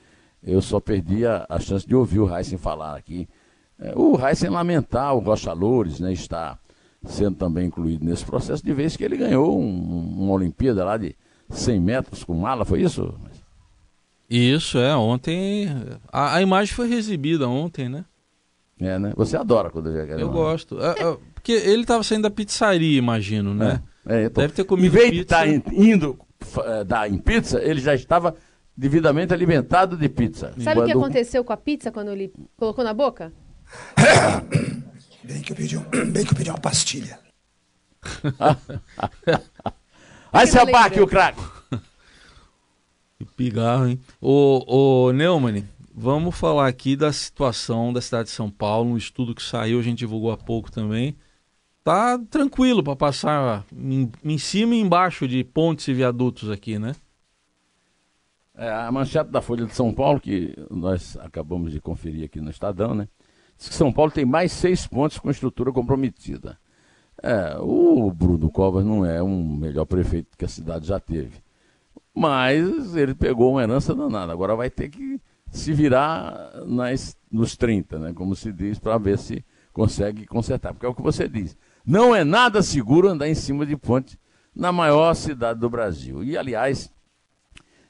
eu 0.43 0.61
só 0.61 0.79
perdi 0.79 1.25
a, 1.25 1.45
a 1.49 1.59
chance 1.59 1.85
de 1.85 1.95
ouvir 1.95 2.19
o 2.19 2.33
Heisen 2.33 2.57
falar 2.57 2.95
aqui. 2.95 3.27
É, 3.79 3.93
o 3.95 4.15
Heisen 4.23 4.51
lamentar 4.51 5.15
o 5.15 5.19
Rocha 5.19 5.51
Loures, 5.51 5.99
né, 5.99 6.13
está 6.13 6.59
sendo 7.03 7.35
também 7.37 7.67
incluído 7.67 8.05
nesse 8.05 8.23
processo, 8.23 8.63
de 8.63 8.73
vez 8.73 8.95
que 8.95 9.03
ele 9.03 9.17
ganhou 9.17 9.59
um, 9.59 10.23
uma 10.23 10.33
Olimpíada 10.33 10.85
lá 10.85 10.97
de 10.97 11.15
100 11.49 11.79
metros 11.79 12.23
com 12.23 12.35
mala, 12.35 12.63
foi 12.63 12.81
isso? 12.81 13.13
Isso, 14.29 14.77
é. 14.77 14.95
Ontem. 14.95 15.67
A, 16.11 16.35
a 16.35 16.41
imagem 16.41 16.73
foi 16.73 16.93
exibida 16.93 17.49
ontem, 17.49 17.89
né? 17.89 18.05
É, 18.79 18.97
né? 18.97 19.13
Você 19.15 19.35
adora 19.35 19.69
quando 19.69 19.91
vê 19.91 20.01
aquela 20.01 20.21
Eu 20.21 20.29
gosto. 20.29 20.79
É, 20.81 20.91
é, 20.91 21.17
porque 21.41 21.53
ele 21.53 21.81
estava 21.81 22.03
saindo 22.03 22.21
da 22.23 22.29
pizzaria, 22.29 22.99
imagino, 22.99 23.55
né? 23.55 23.81
É, 24.07 24.25
é 24.25 24.29
Deve 24.29 24.53
ter 24.53 24.63
comido. 24.63 24.85
Em 24.85 24.89
vez 24.89 25.09
pizza... 25.09 25.15
de 25.15 25.21
estar 25.21 25.39
tá 25.39 25.45
indo 25.73 26.19
uh, 26.57 26.85
dar 26.85 27.09
em 27.09 27.17
pizza, 27.17 27.59
ele 27.59 27.81
já 27.81 27.95
estava 27.95 28.35
devidamente 28.77 29.33
alimentado 29.33 29.97
de 29.97 30.07
pizza. 30.07 30.53
Sabe 30.59 30.81
o 30.81 30.85
que 30.85 30.91
aconteceu 30.91 31.43
com 31.43 31.51
a 31.51 31.57
pizza 31.57 31.91
quando 31.91 32.11
ele 32.11 32.31
colocou 32.55 32.83
na 32.83 32.93
boca? 32.93 33.33
Bem 35.23 35.41
que 35.41 35.51
eu 35.51 35.55
pedi, 35.55 35.77
um, 35.77 35.81
bem 36.11 36.23
que 36.23 36.31
eu 36.31 36.37
pedi 36.37 36.51
uma 36.51 36.59
pastilha. 36.59 37.17
Aí 40.31 40.45
se 40.47 40.59
abaque 40.59 41.01
o 41.01 41.07
craque. 41.07 41.41
Que 43.17 43.25
pigarro, 43.25 43.87
hein? 43.87 43.99
Ô, 44.19 45.07
ô 45.07 45.11
Neumann, 45.11 45.63
vamos 45.93 46.35
falar 46.35 46.67
aqui 46.67 46.95
da 46.95 47.11
situação 47.11 47.91
da 47.91 48.01
cidade 48.01 48.29
de 48.29 48.35
São 48.35 48.49
Paulo, 48.49 48.91
um 48.91 48.97
estudo 48.97 49.33
que 49.33 49.41
saiu, 49.41 49.79
a 49.79 49.83
gente 49.83 49.97
divulgou 49.99 50.31
há 50.31 50.37
pouco 50.37 50.71
também. 50.71 51.15
Tá 51.83 52.19
tranquilo 52.29 52.83
para 52.83 52.95
passar 52.95 53.65
em, 53.75 54.11
em, 54.23 54.37
cima 54.37 54.75
e 54.75 54.79
embaixo 54.79 55.27
de 55.27 55.43
pontes 55.43 55.87
e 55.87 55.93
viadutos 55.93 56.49
aqui, 56.51 56.77
né? 56.77 56.95
É, 58.55 58.69
a 58.69 58.91
manchete 58.91 59.31
da 59.31 59.41
Folha 59.41 59.65
de 59.65 59.73
São 59.73 59.91
Paulo, 59.91 60.19
que 60.19 60.53
nós 60.69 61.17
acabamos 61.17 61.71
de 61.71 61.81
conferir 61.81 62.25
aqui 62.25 62.39
no 62.39 62.51
Estadão, 62.51 62.93
né? 62.93 63.07
São 63.57 63.91
Paulo 63.91 64.11
tem 64.11 64.25
mais 64.25 64.51
seis 64.51 64.85
pontos 64.85 65.17
com 65.17 65.29
estrutura 65.29 65.71
comprometida. 65.71 66.57
É, 67.21 67.57
o 67.59 68.11
Bruno 68.11 68.49
Covas 68.49 68.83
não 68.83 69.05
é 69.05 69.21
um 69.21 69.43
melhor 69.43 69.85
prefeito 69.85 70.37
que 70.37 70.45
a 70.45 70.49
cidade 70.49 70.87
já 70.87 70.99
teve. 70.99 71.41
Mas 72.13 72.95
ele 72.95 73.13
pegou 73.13 73.51
uma 73.51 73.63
herança 73.63 73.93
danada. 73.95 74.33
Agora 74.33 74.55
vai 74.55 74.69
ter 74.69 74.89
que 74.89 75.21
se 75.51 75.73
virar 75.73 76.63
nas, 76.65 77.17
nos 77.31 77.55
30, 77.55 77.99
né, 77.99 78.13
como 78.13 78.35
se 78.35 78.51
diz, 78.51 78.79
para 78.79 78.97
ver 78.97 79.17
se 79.17 79.43
consegue 79.71 80.25
consertar. 80.25 80.73
Porque 80.73 80.85
é 80.85 80.89
o 80.89 80.95
que 80.95 81.01
você 81.01 81.27
diz. 81.27 81.57
Não 81.85 82.15
é 82.15 82.23
nada 82.23 82.61
seguro 82.61 83.07
andar 83.07 83.27
em 83.27 83.35
cima 83.35 83.65
de 83.65 83.75
ponte 83.75 84.19
na 84.55 84.71
maior 84.71 85.13
cidade 85.13 85.59
do 85.59 85.69
Brasil. 85.69 86.23
E, 86.23 86.37
aliás, 86.37 86.91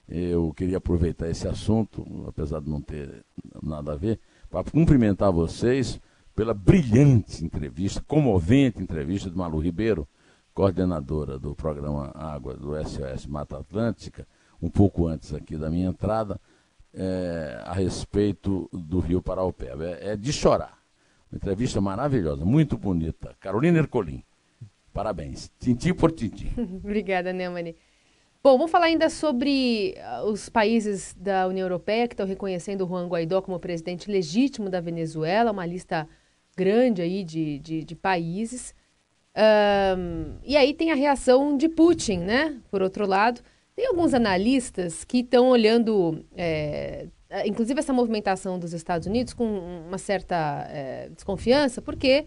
eu 0.08 0.54
queria 0.54 0.77
aproveitar 0.77 1.30
esse 1.30 1.47
assunto, 1.47 2.06
apesar 2.27 2.62
de 2.62 2.69
não 2.69 2.82
ter 2.82 3.23
nada 3.62 3.93
a 3.93 3.95
ver, 3.95 4.19
para 4.49 4.69
cumprimentar 4.69 5.32
vocês 5.32 5.99
pela 6.36 6.54
brilhante 6.54 7.43
entrevista, 7.43 8.04
comovente 8.08 8.82
entrevista 8.82 9.30
de 9.30 9.38
Malu 9.38 9.60
Ribeiro, 9.60 10.08
coordenadora 10.54 11.39
do 11.39 11.56
programa 11.56 12.12
Água 12.13 12.54
do 12.56 12.71
SOS 12.84 13.25
Mata 13.25 13.58
Atlântica, 13.58 14.27
um 14.62 14.69
pouco 14.69 15.08
antes 15.08 15.34
aqui 15.34 15.58
da 15.58 15.69
minha 15.69 15.88
entrada, 15.88 16.39
é, 16.93 17.63
a 17.65 17.73
respeito 17.73 18.69
do 18.71 18.99
Rio 18.99 19.21
Paraupeba. 19.21 19.86
É, 19.86 20.12
é, 20.12 20.15
de 20.15 20.32
chorar. 20.34 20.81
Uma 21.32 21.38
entrevista 21.38 21.80
maravilhosa, 21.80 22.44
muito 22.44 22.78
bonita. 22.78 23.36
Carolina 23.39 23.80
Ercolim. 23.80 24.24
Parabéns. 24.94 25.50
Tintim 25.60 25.94
por 25.94 26.12
tintim. 26.12 26.52
Obrigada, 26.84 27.32
Neumani. 27.32 27.76
Bom, 28.44 28.58
vamos 28.58 28.72
falar 28.72 28.88
ainda 28.88 29.10
sobre 29.10 29.96
uh, 29.98 30.26
os 30.26 30.50
países 30.50 31.15
da 31.17 31.48
União 31.48 31.63
Europeia 31.65 32.08
que 32.08 32.13
estão 32.15 32.26
reconhecendo 32.26 32.84
o 32.84 32.88
Juan 32.88 33.08
Guaidó 33.08 33.41
como 33.41 33.60
presidente 33.60 34.12
legítimo 34.12 34.70
da 34.70 34.82
Venezuela, 34.82 35.52
uma 35.52 35.65
lista 35.65 36.08
grande 36.58 37.02
aí 37.02 37.24
de, 37.24 37.60
de, 37.60 37.84
de 37.84 37.96
países. 37.96 38.74
Um, 39.38 40.38
e 40.44 40.58
aí 40.58 40.74
tem 40.74 40.91
a 40.91 40.96
reação 40.96 41.56
de 41.56 41.70
Putin, 41.70 42.17
né? 42.17 42.60
Por 42.70 42.82
outro 42.82 43.06
lado, 43.06 43.41
Tem 43.76 43.88
alguns 43.88 44.13
analistas 44.13 45.06
que 45.06 45.20
estão 45.20 45.48
olhando, 45.48 46.26
é, 46.36 47.08
inclusive 47.46 47.80
essa 47.80 47.94
movimentação 47.94 48.60
dos 48.60 48.74
Estados 48.74 49.08
Unidos, 49.08 49.34
com 49.34 49.46
uma 49.88 49.98
certa 49.98 50.67
é, 50.70 51.10
desconfiança, 51.10 51.82
porque 51.82 52.26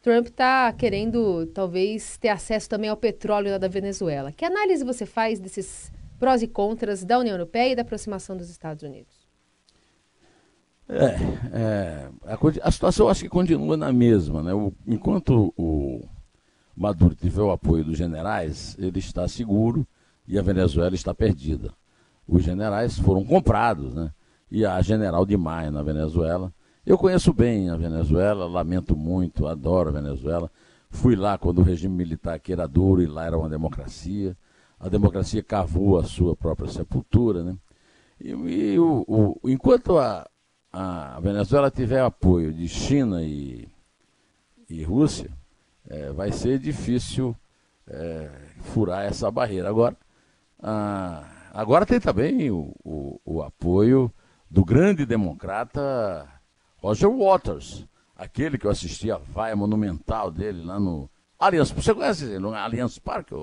Trump 0.00 0.26
está 0.28 0.72
querendo, 0.72 1.46
talvez, 1.46 2.16
ter 2.18 2.28
acesso 2.28 2.68
também 2.68 2.88
ao 2.88 2.96
petróleo 2.96 3.58
da 3.58 3.68
Venezuela. 3.68 4.32
Que 4.32 4.44
análise 4.44 4.84
você 4.84 5.04
faz 5.04 5.40
desses 5.40 5.90
prós 6.18 6.42
e 6.42 6.46
contras 6.46 7.04
da 7.04 7.18
União 7.18 7.34
Europeia 7.34 7.72
e 7.72 7.76
da 7.76 7.82
aproximação 7.82 8.36
dos 8.36 8.48
Estados 8.48 8.82
Unidos? 8.82 9.26
É, 10.88 11.16
é 11.52 12.08
a, 12.24 12.68
a, 12.68 12.70
situação 12.70 13.08
acho 13.08 13.22
que 13.22 13.28
continua 13.28 13.76
na 13.76 13.92
mesma. 13.92 14.42
Né? 14.42 14.54
O, 14.54 14.72
enquanto 14.86 15.52
o 15.56 16.08
Maduro 16.76 17.14
tiver 17.14 17.42
o 17.42 17.50
apoio 17.50 17.84
dos 17.84 17.98
generais, 17.98 18.76
ele 18.78 19.00
está 19.00 19.26
seguro 19.26 19.86
e 20.28 20.38
a 20.38 20.42
Venezuela 20.42 20.94
está 20.94 21.12
perdida. 21.12 21.72
Os 22.28 22.44
generais 22.44 22.98
foram 22.98 23.24
comprados, 23.24 23.94
né? 23.94 24.12
E 24.50 24.64
a 24.64 24.80
general 24.80 25.26
de 25.26 25.36
Maia 25.36 25.70
na 25.70 25.82
Venezuela. 25.82 26.52
Eu 26.84 26.96
conheço 26.96 27.32
bem 27.32 27.68
a 27.68 27.76
Venezuela, 27.76 28.46
lamento 28.46 28.96
muito, 28.96 29.46
adoro 29.46 29.88
a 29.88 29.92
Venezuela. 29.92 30.50
Fui 30.88 31.16
lá 31.16 31.36
quando 31.36 31.58
o 31.58 31.62
regime 31.62 31.94
militar 31.94 32.34
aqui 32.34 32.52
era 32.52 32.66
duro 32.68 33.02
e 33.02 33.06
lá 33.06 33.26
era 33.26 33.36
uma 33.36 33.48
democracia. 33.48 34.36
A 34.78 34.88
democracia 34.88 35.42
cavou 35.42 35.98
a 35.98 36.04
sua 36.04 36.36
própria 36.36 36.70
sepultura, 36.70 37.42
né? 37.42 37.56
E, 38.20 38.30
e 38.30 38.78
o, 38.78 39.04
o, 39.08 39.40
enquanto 39.50 39.98
a, 39.98 40.28
a 40.72 41.18
Venezuela 41.20 41.70
tiver 41.70 42.00
apoio 42.00 42.52
de 42.52 42.68
China 42.68 43.22
e, 43.22 43.68
e 44.68 44.82
Rússia, 44.84 45.30
é, 45.88 46.12
vai 46.12 46.32
ser 46.32 46.58
difícil 46.58 47.34
é, 47.86 48.30
furar 48.60 49.04
essa 49.04 49.30
barreira. 49.30 49.68
Agora, 49.68 49.96
ah, 50.62 51.24
agora 51.52 51.86
tem 51.86 52.00
também 52.00 52.50
o, 52.50 52.74
o, 52.84 53.20
o, 53.24 53.42
apoio 53.42 54.12
do 54.56 54.64
grande 54.64 55.04
democrata 55.04 56.26
Roger 56.78 57.10
Waters, 57.10 57.84
aquele 58.16 58.56
que 58.56 58.66
eu 58.66 58.70
assisti 58.70 59.10
a 59.10 59.18
vaia 59.18 59.54
monumental 59.54 60.30
dele 60.30 60.64
lá 60.64 60.80
no 60.80 61.10
Allianz. 61.38 61.70
Você 61.72 61.94
conhece 61.94 62.38
no 62.38 62.54
Allianz 62.54 62.98
Parque? 62.98 63.34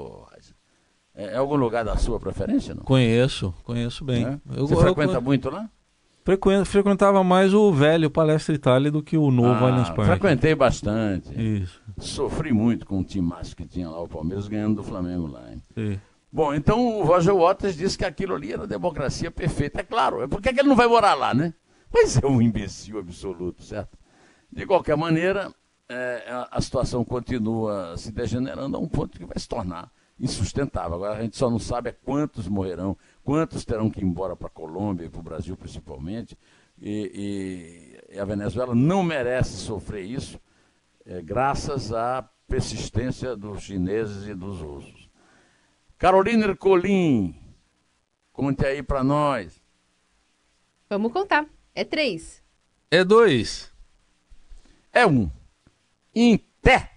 É, 1.14 1.36
é 1.36 1.38
algum 1.38 1.56
lugar 1.56 1.86
da 1.86 1.96
sua 1.98 2.20
preferência? 2.20 2.74
Não? 2.74 2.84
Conheço, 2.84 3.54
conheço 3.64 4.04
bem. 4.04 4.26
É? 4.26 4.40
Eu, 4.58 4.66
Você 4.66 4.74
eu, 4.74 4.80
frequenta 4.80 5.14
eu, 5.14 5.22
muito 5.22 5.52
lá? 5.52 5.70
frequentava 6.66 7.24
mais 7.24 7.54
o 7.54 7.72
velho 7.72 8.10
Palestra 8.10 8.56
Itália 8.56 8.90
do 8.90 9.04
que 9.04 9.16
o 9.16 9.30
novo 9.30 9.66
ah, 9.66 9.68
Allianz 9.68 9.90
Parque. 9.90 10.06
Frequentei 10.06 10.56
bastante. 10.56 11.30
Isso. 11.40 11.80
Sofri 12.00 12.52
muito 12.52 12.88
com 12.88 13.02
o 13.02 13.04
timaço 13.04 13.56
que 13.56 13.68
tinha 13.68 13.88
lá, 13.88 14.02
o 14.02 14.08
Palmeiras 14.08 14.48
ganhando 14.48 14.78
do 14.78 14.84
Flamengo 14.84 15.28
lá. 15.28 15.44
Hein? 15.52 16.02
Bom, 16.34 16.52
então 16.52 17.00
o 17.00 17.04
Roger 17.04 17.36
Waters 17.36 17.78
disse 17.78 17.96
que 17.96 18.04
aquilo 18.04 18.34
ali 18.34 18.52
era 18.52 18.66
democracia 18.66 19.30
perfeita. 19.30 19.82
É 19.82 19.84
claro, 19.84 20.24
é 20.24 20.28
por 20.28 20.42
que 20.42 20.50
ele 20.50 20.64
não 20.64 20.76
vai 20.76 20.88
morar 20.88 21.14
lá, 21.14 21.32
né? 21.32 21.54
Mas 21.94 22.18
é 22.18 22.26
um 22.26 22.42
imbecil 22.42 22.98
absoluto, 22.98 23.62
certo? 23.62 23.96
De 24.52 24.66
qualquer 24.66 24.98
maneira, 24.98 25.54
é, 25.88 26.48
a 26.50 26.60
situação 26.60 27.06
continua 27.06 27.96
se 27.98 28.12
degenerando 28.12 28.76
a 28.76 28.80
um 28.80 28.88
ponto 28.88 29.20
que 29.20 29.26
vai 29.26 29.38
se 29.38 29.48
tornar 29.48 29.92
insustentável. 30.20 30.96
Agora 30.96 31.20
a 31.20 31.22
gente 31.22 31.38
só 31.38 31.52
não 31.52 31.60
sabe 31.60 31.92
é 31.92 31.92
quantos 31.92 32.48
morrerão, 32.48 32.98
quantos 33.24 33.64
terão 33.64 33.88
que 33.88 34.02
ir 34.02 34.04
embora 34.04 34.36
para 34.36 34.48
a 34.48 34.52
Colômbia 34.52 35.06
e 35.06 35.10
para 35.10 35.20
o 35.20 35.24
Brasil 35.24 35.56
principalmente. 35.56 36.36
E, 36.82 38.00
e, 38.12 38.20
a 38.20 38.26
Venezuela 38.26 38.74
não 38.74 39.04
merece 39.04 39.58
sofrer 39.58 40.04
isso, 40.04 40.40
é, 41.06 41.22
graças 41.22 41.94
à 41.94 42.28
persistência 42.48 43.36
dos 43.36 43.62
chineses 43.62 44.26
e 44.28 44.34
dos 44.34 44.62
russos. 44.62 45.03
Carolina 46.04 46.48
Ercolim, 46.48 47.34
conte 48.34 48.66
aí 48.66 48.84
para 48.84 49.06
nós. 49.06 49.64
Vamos 50.90 51.14
contar. 51.14 51.48
É 51.74 51.86
três. 51.86 52.44
É 52.92 53.06
dois. 53.06 53.72
É 54.92 55.08
um. 55.08 55.32
Em 56.14 56.38
pé. 56.62 56.93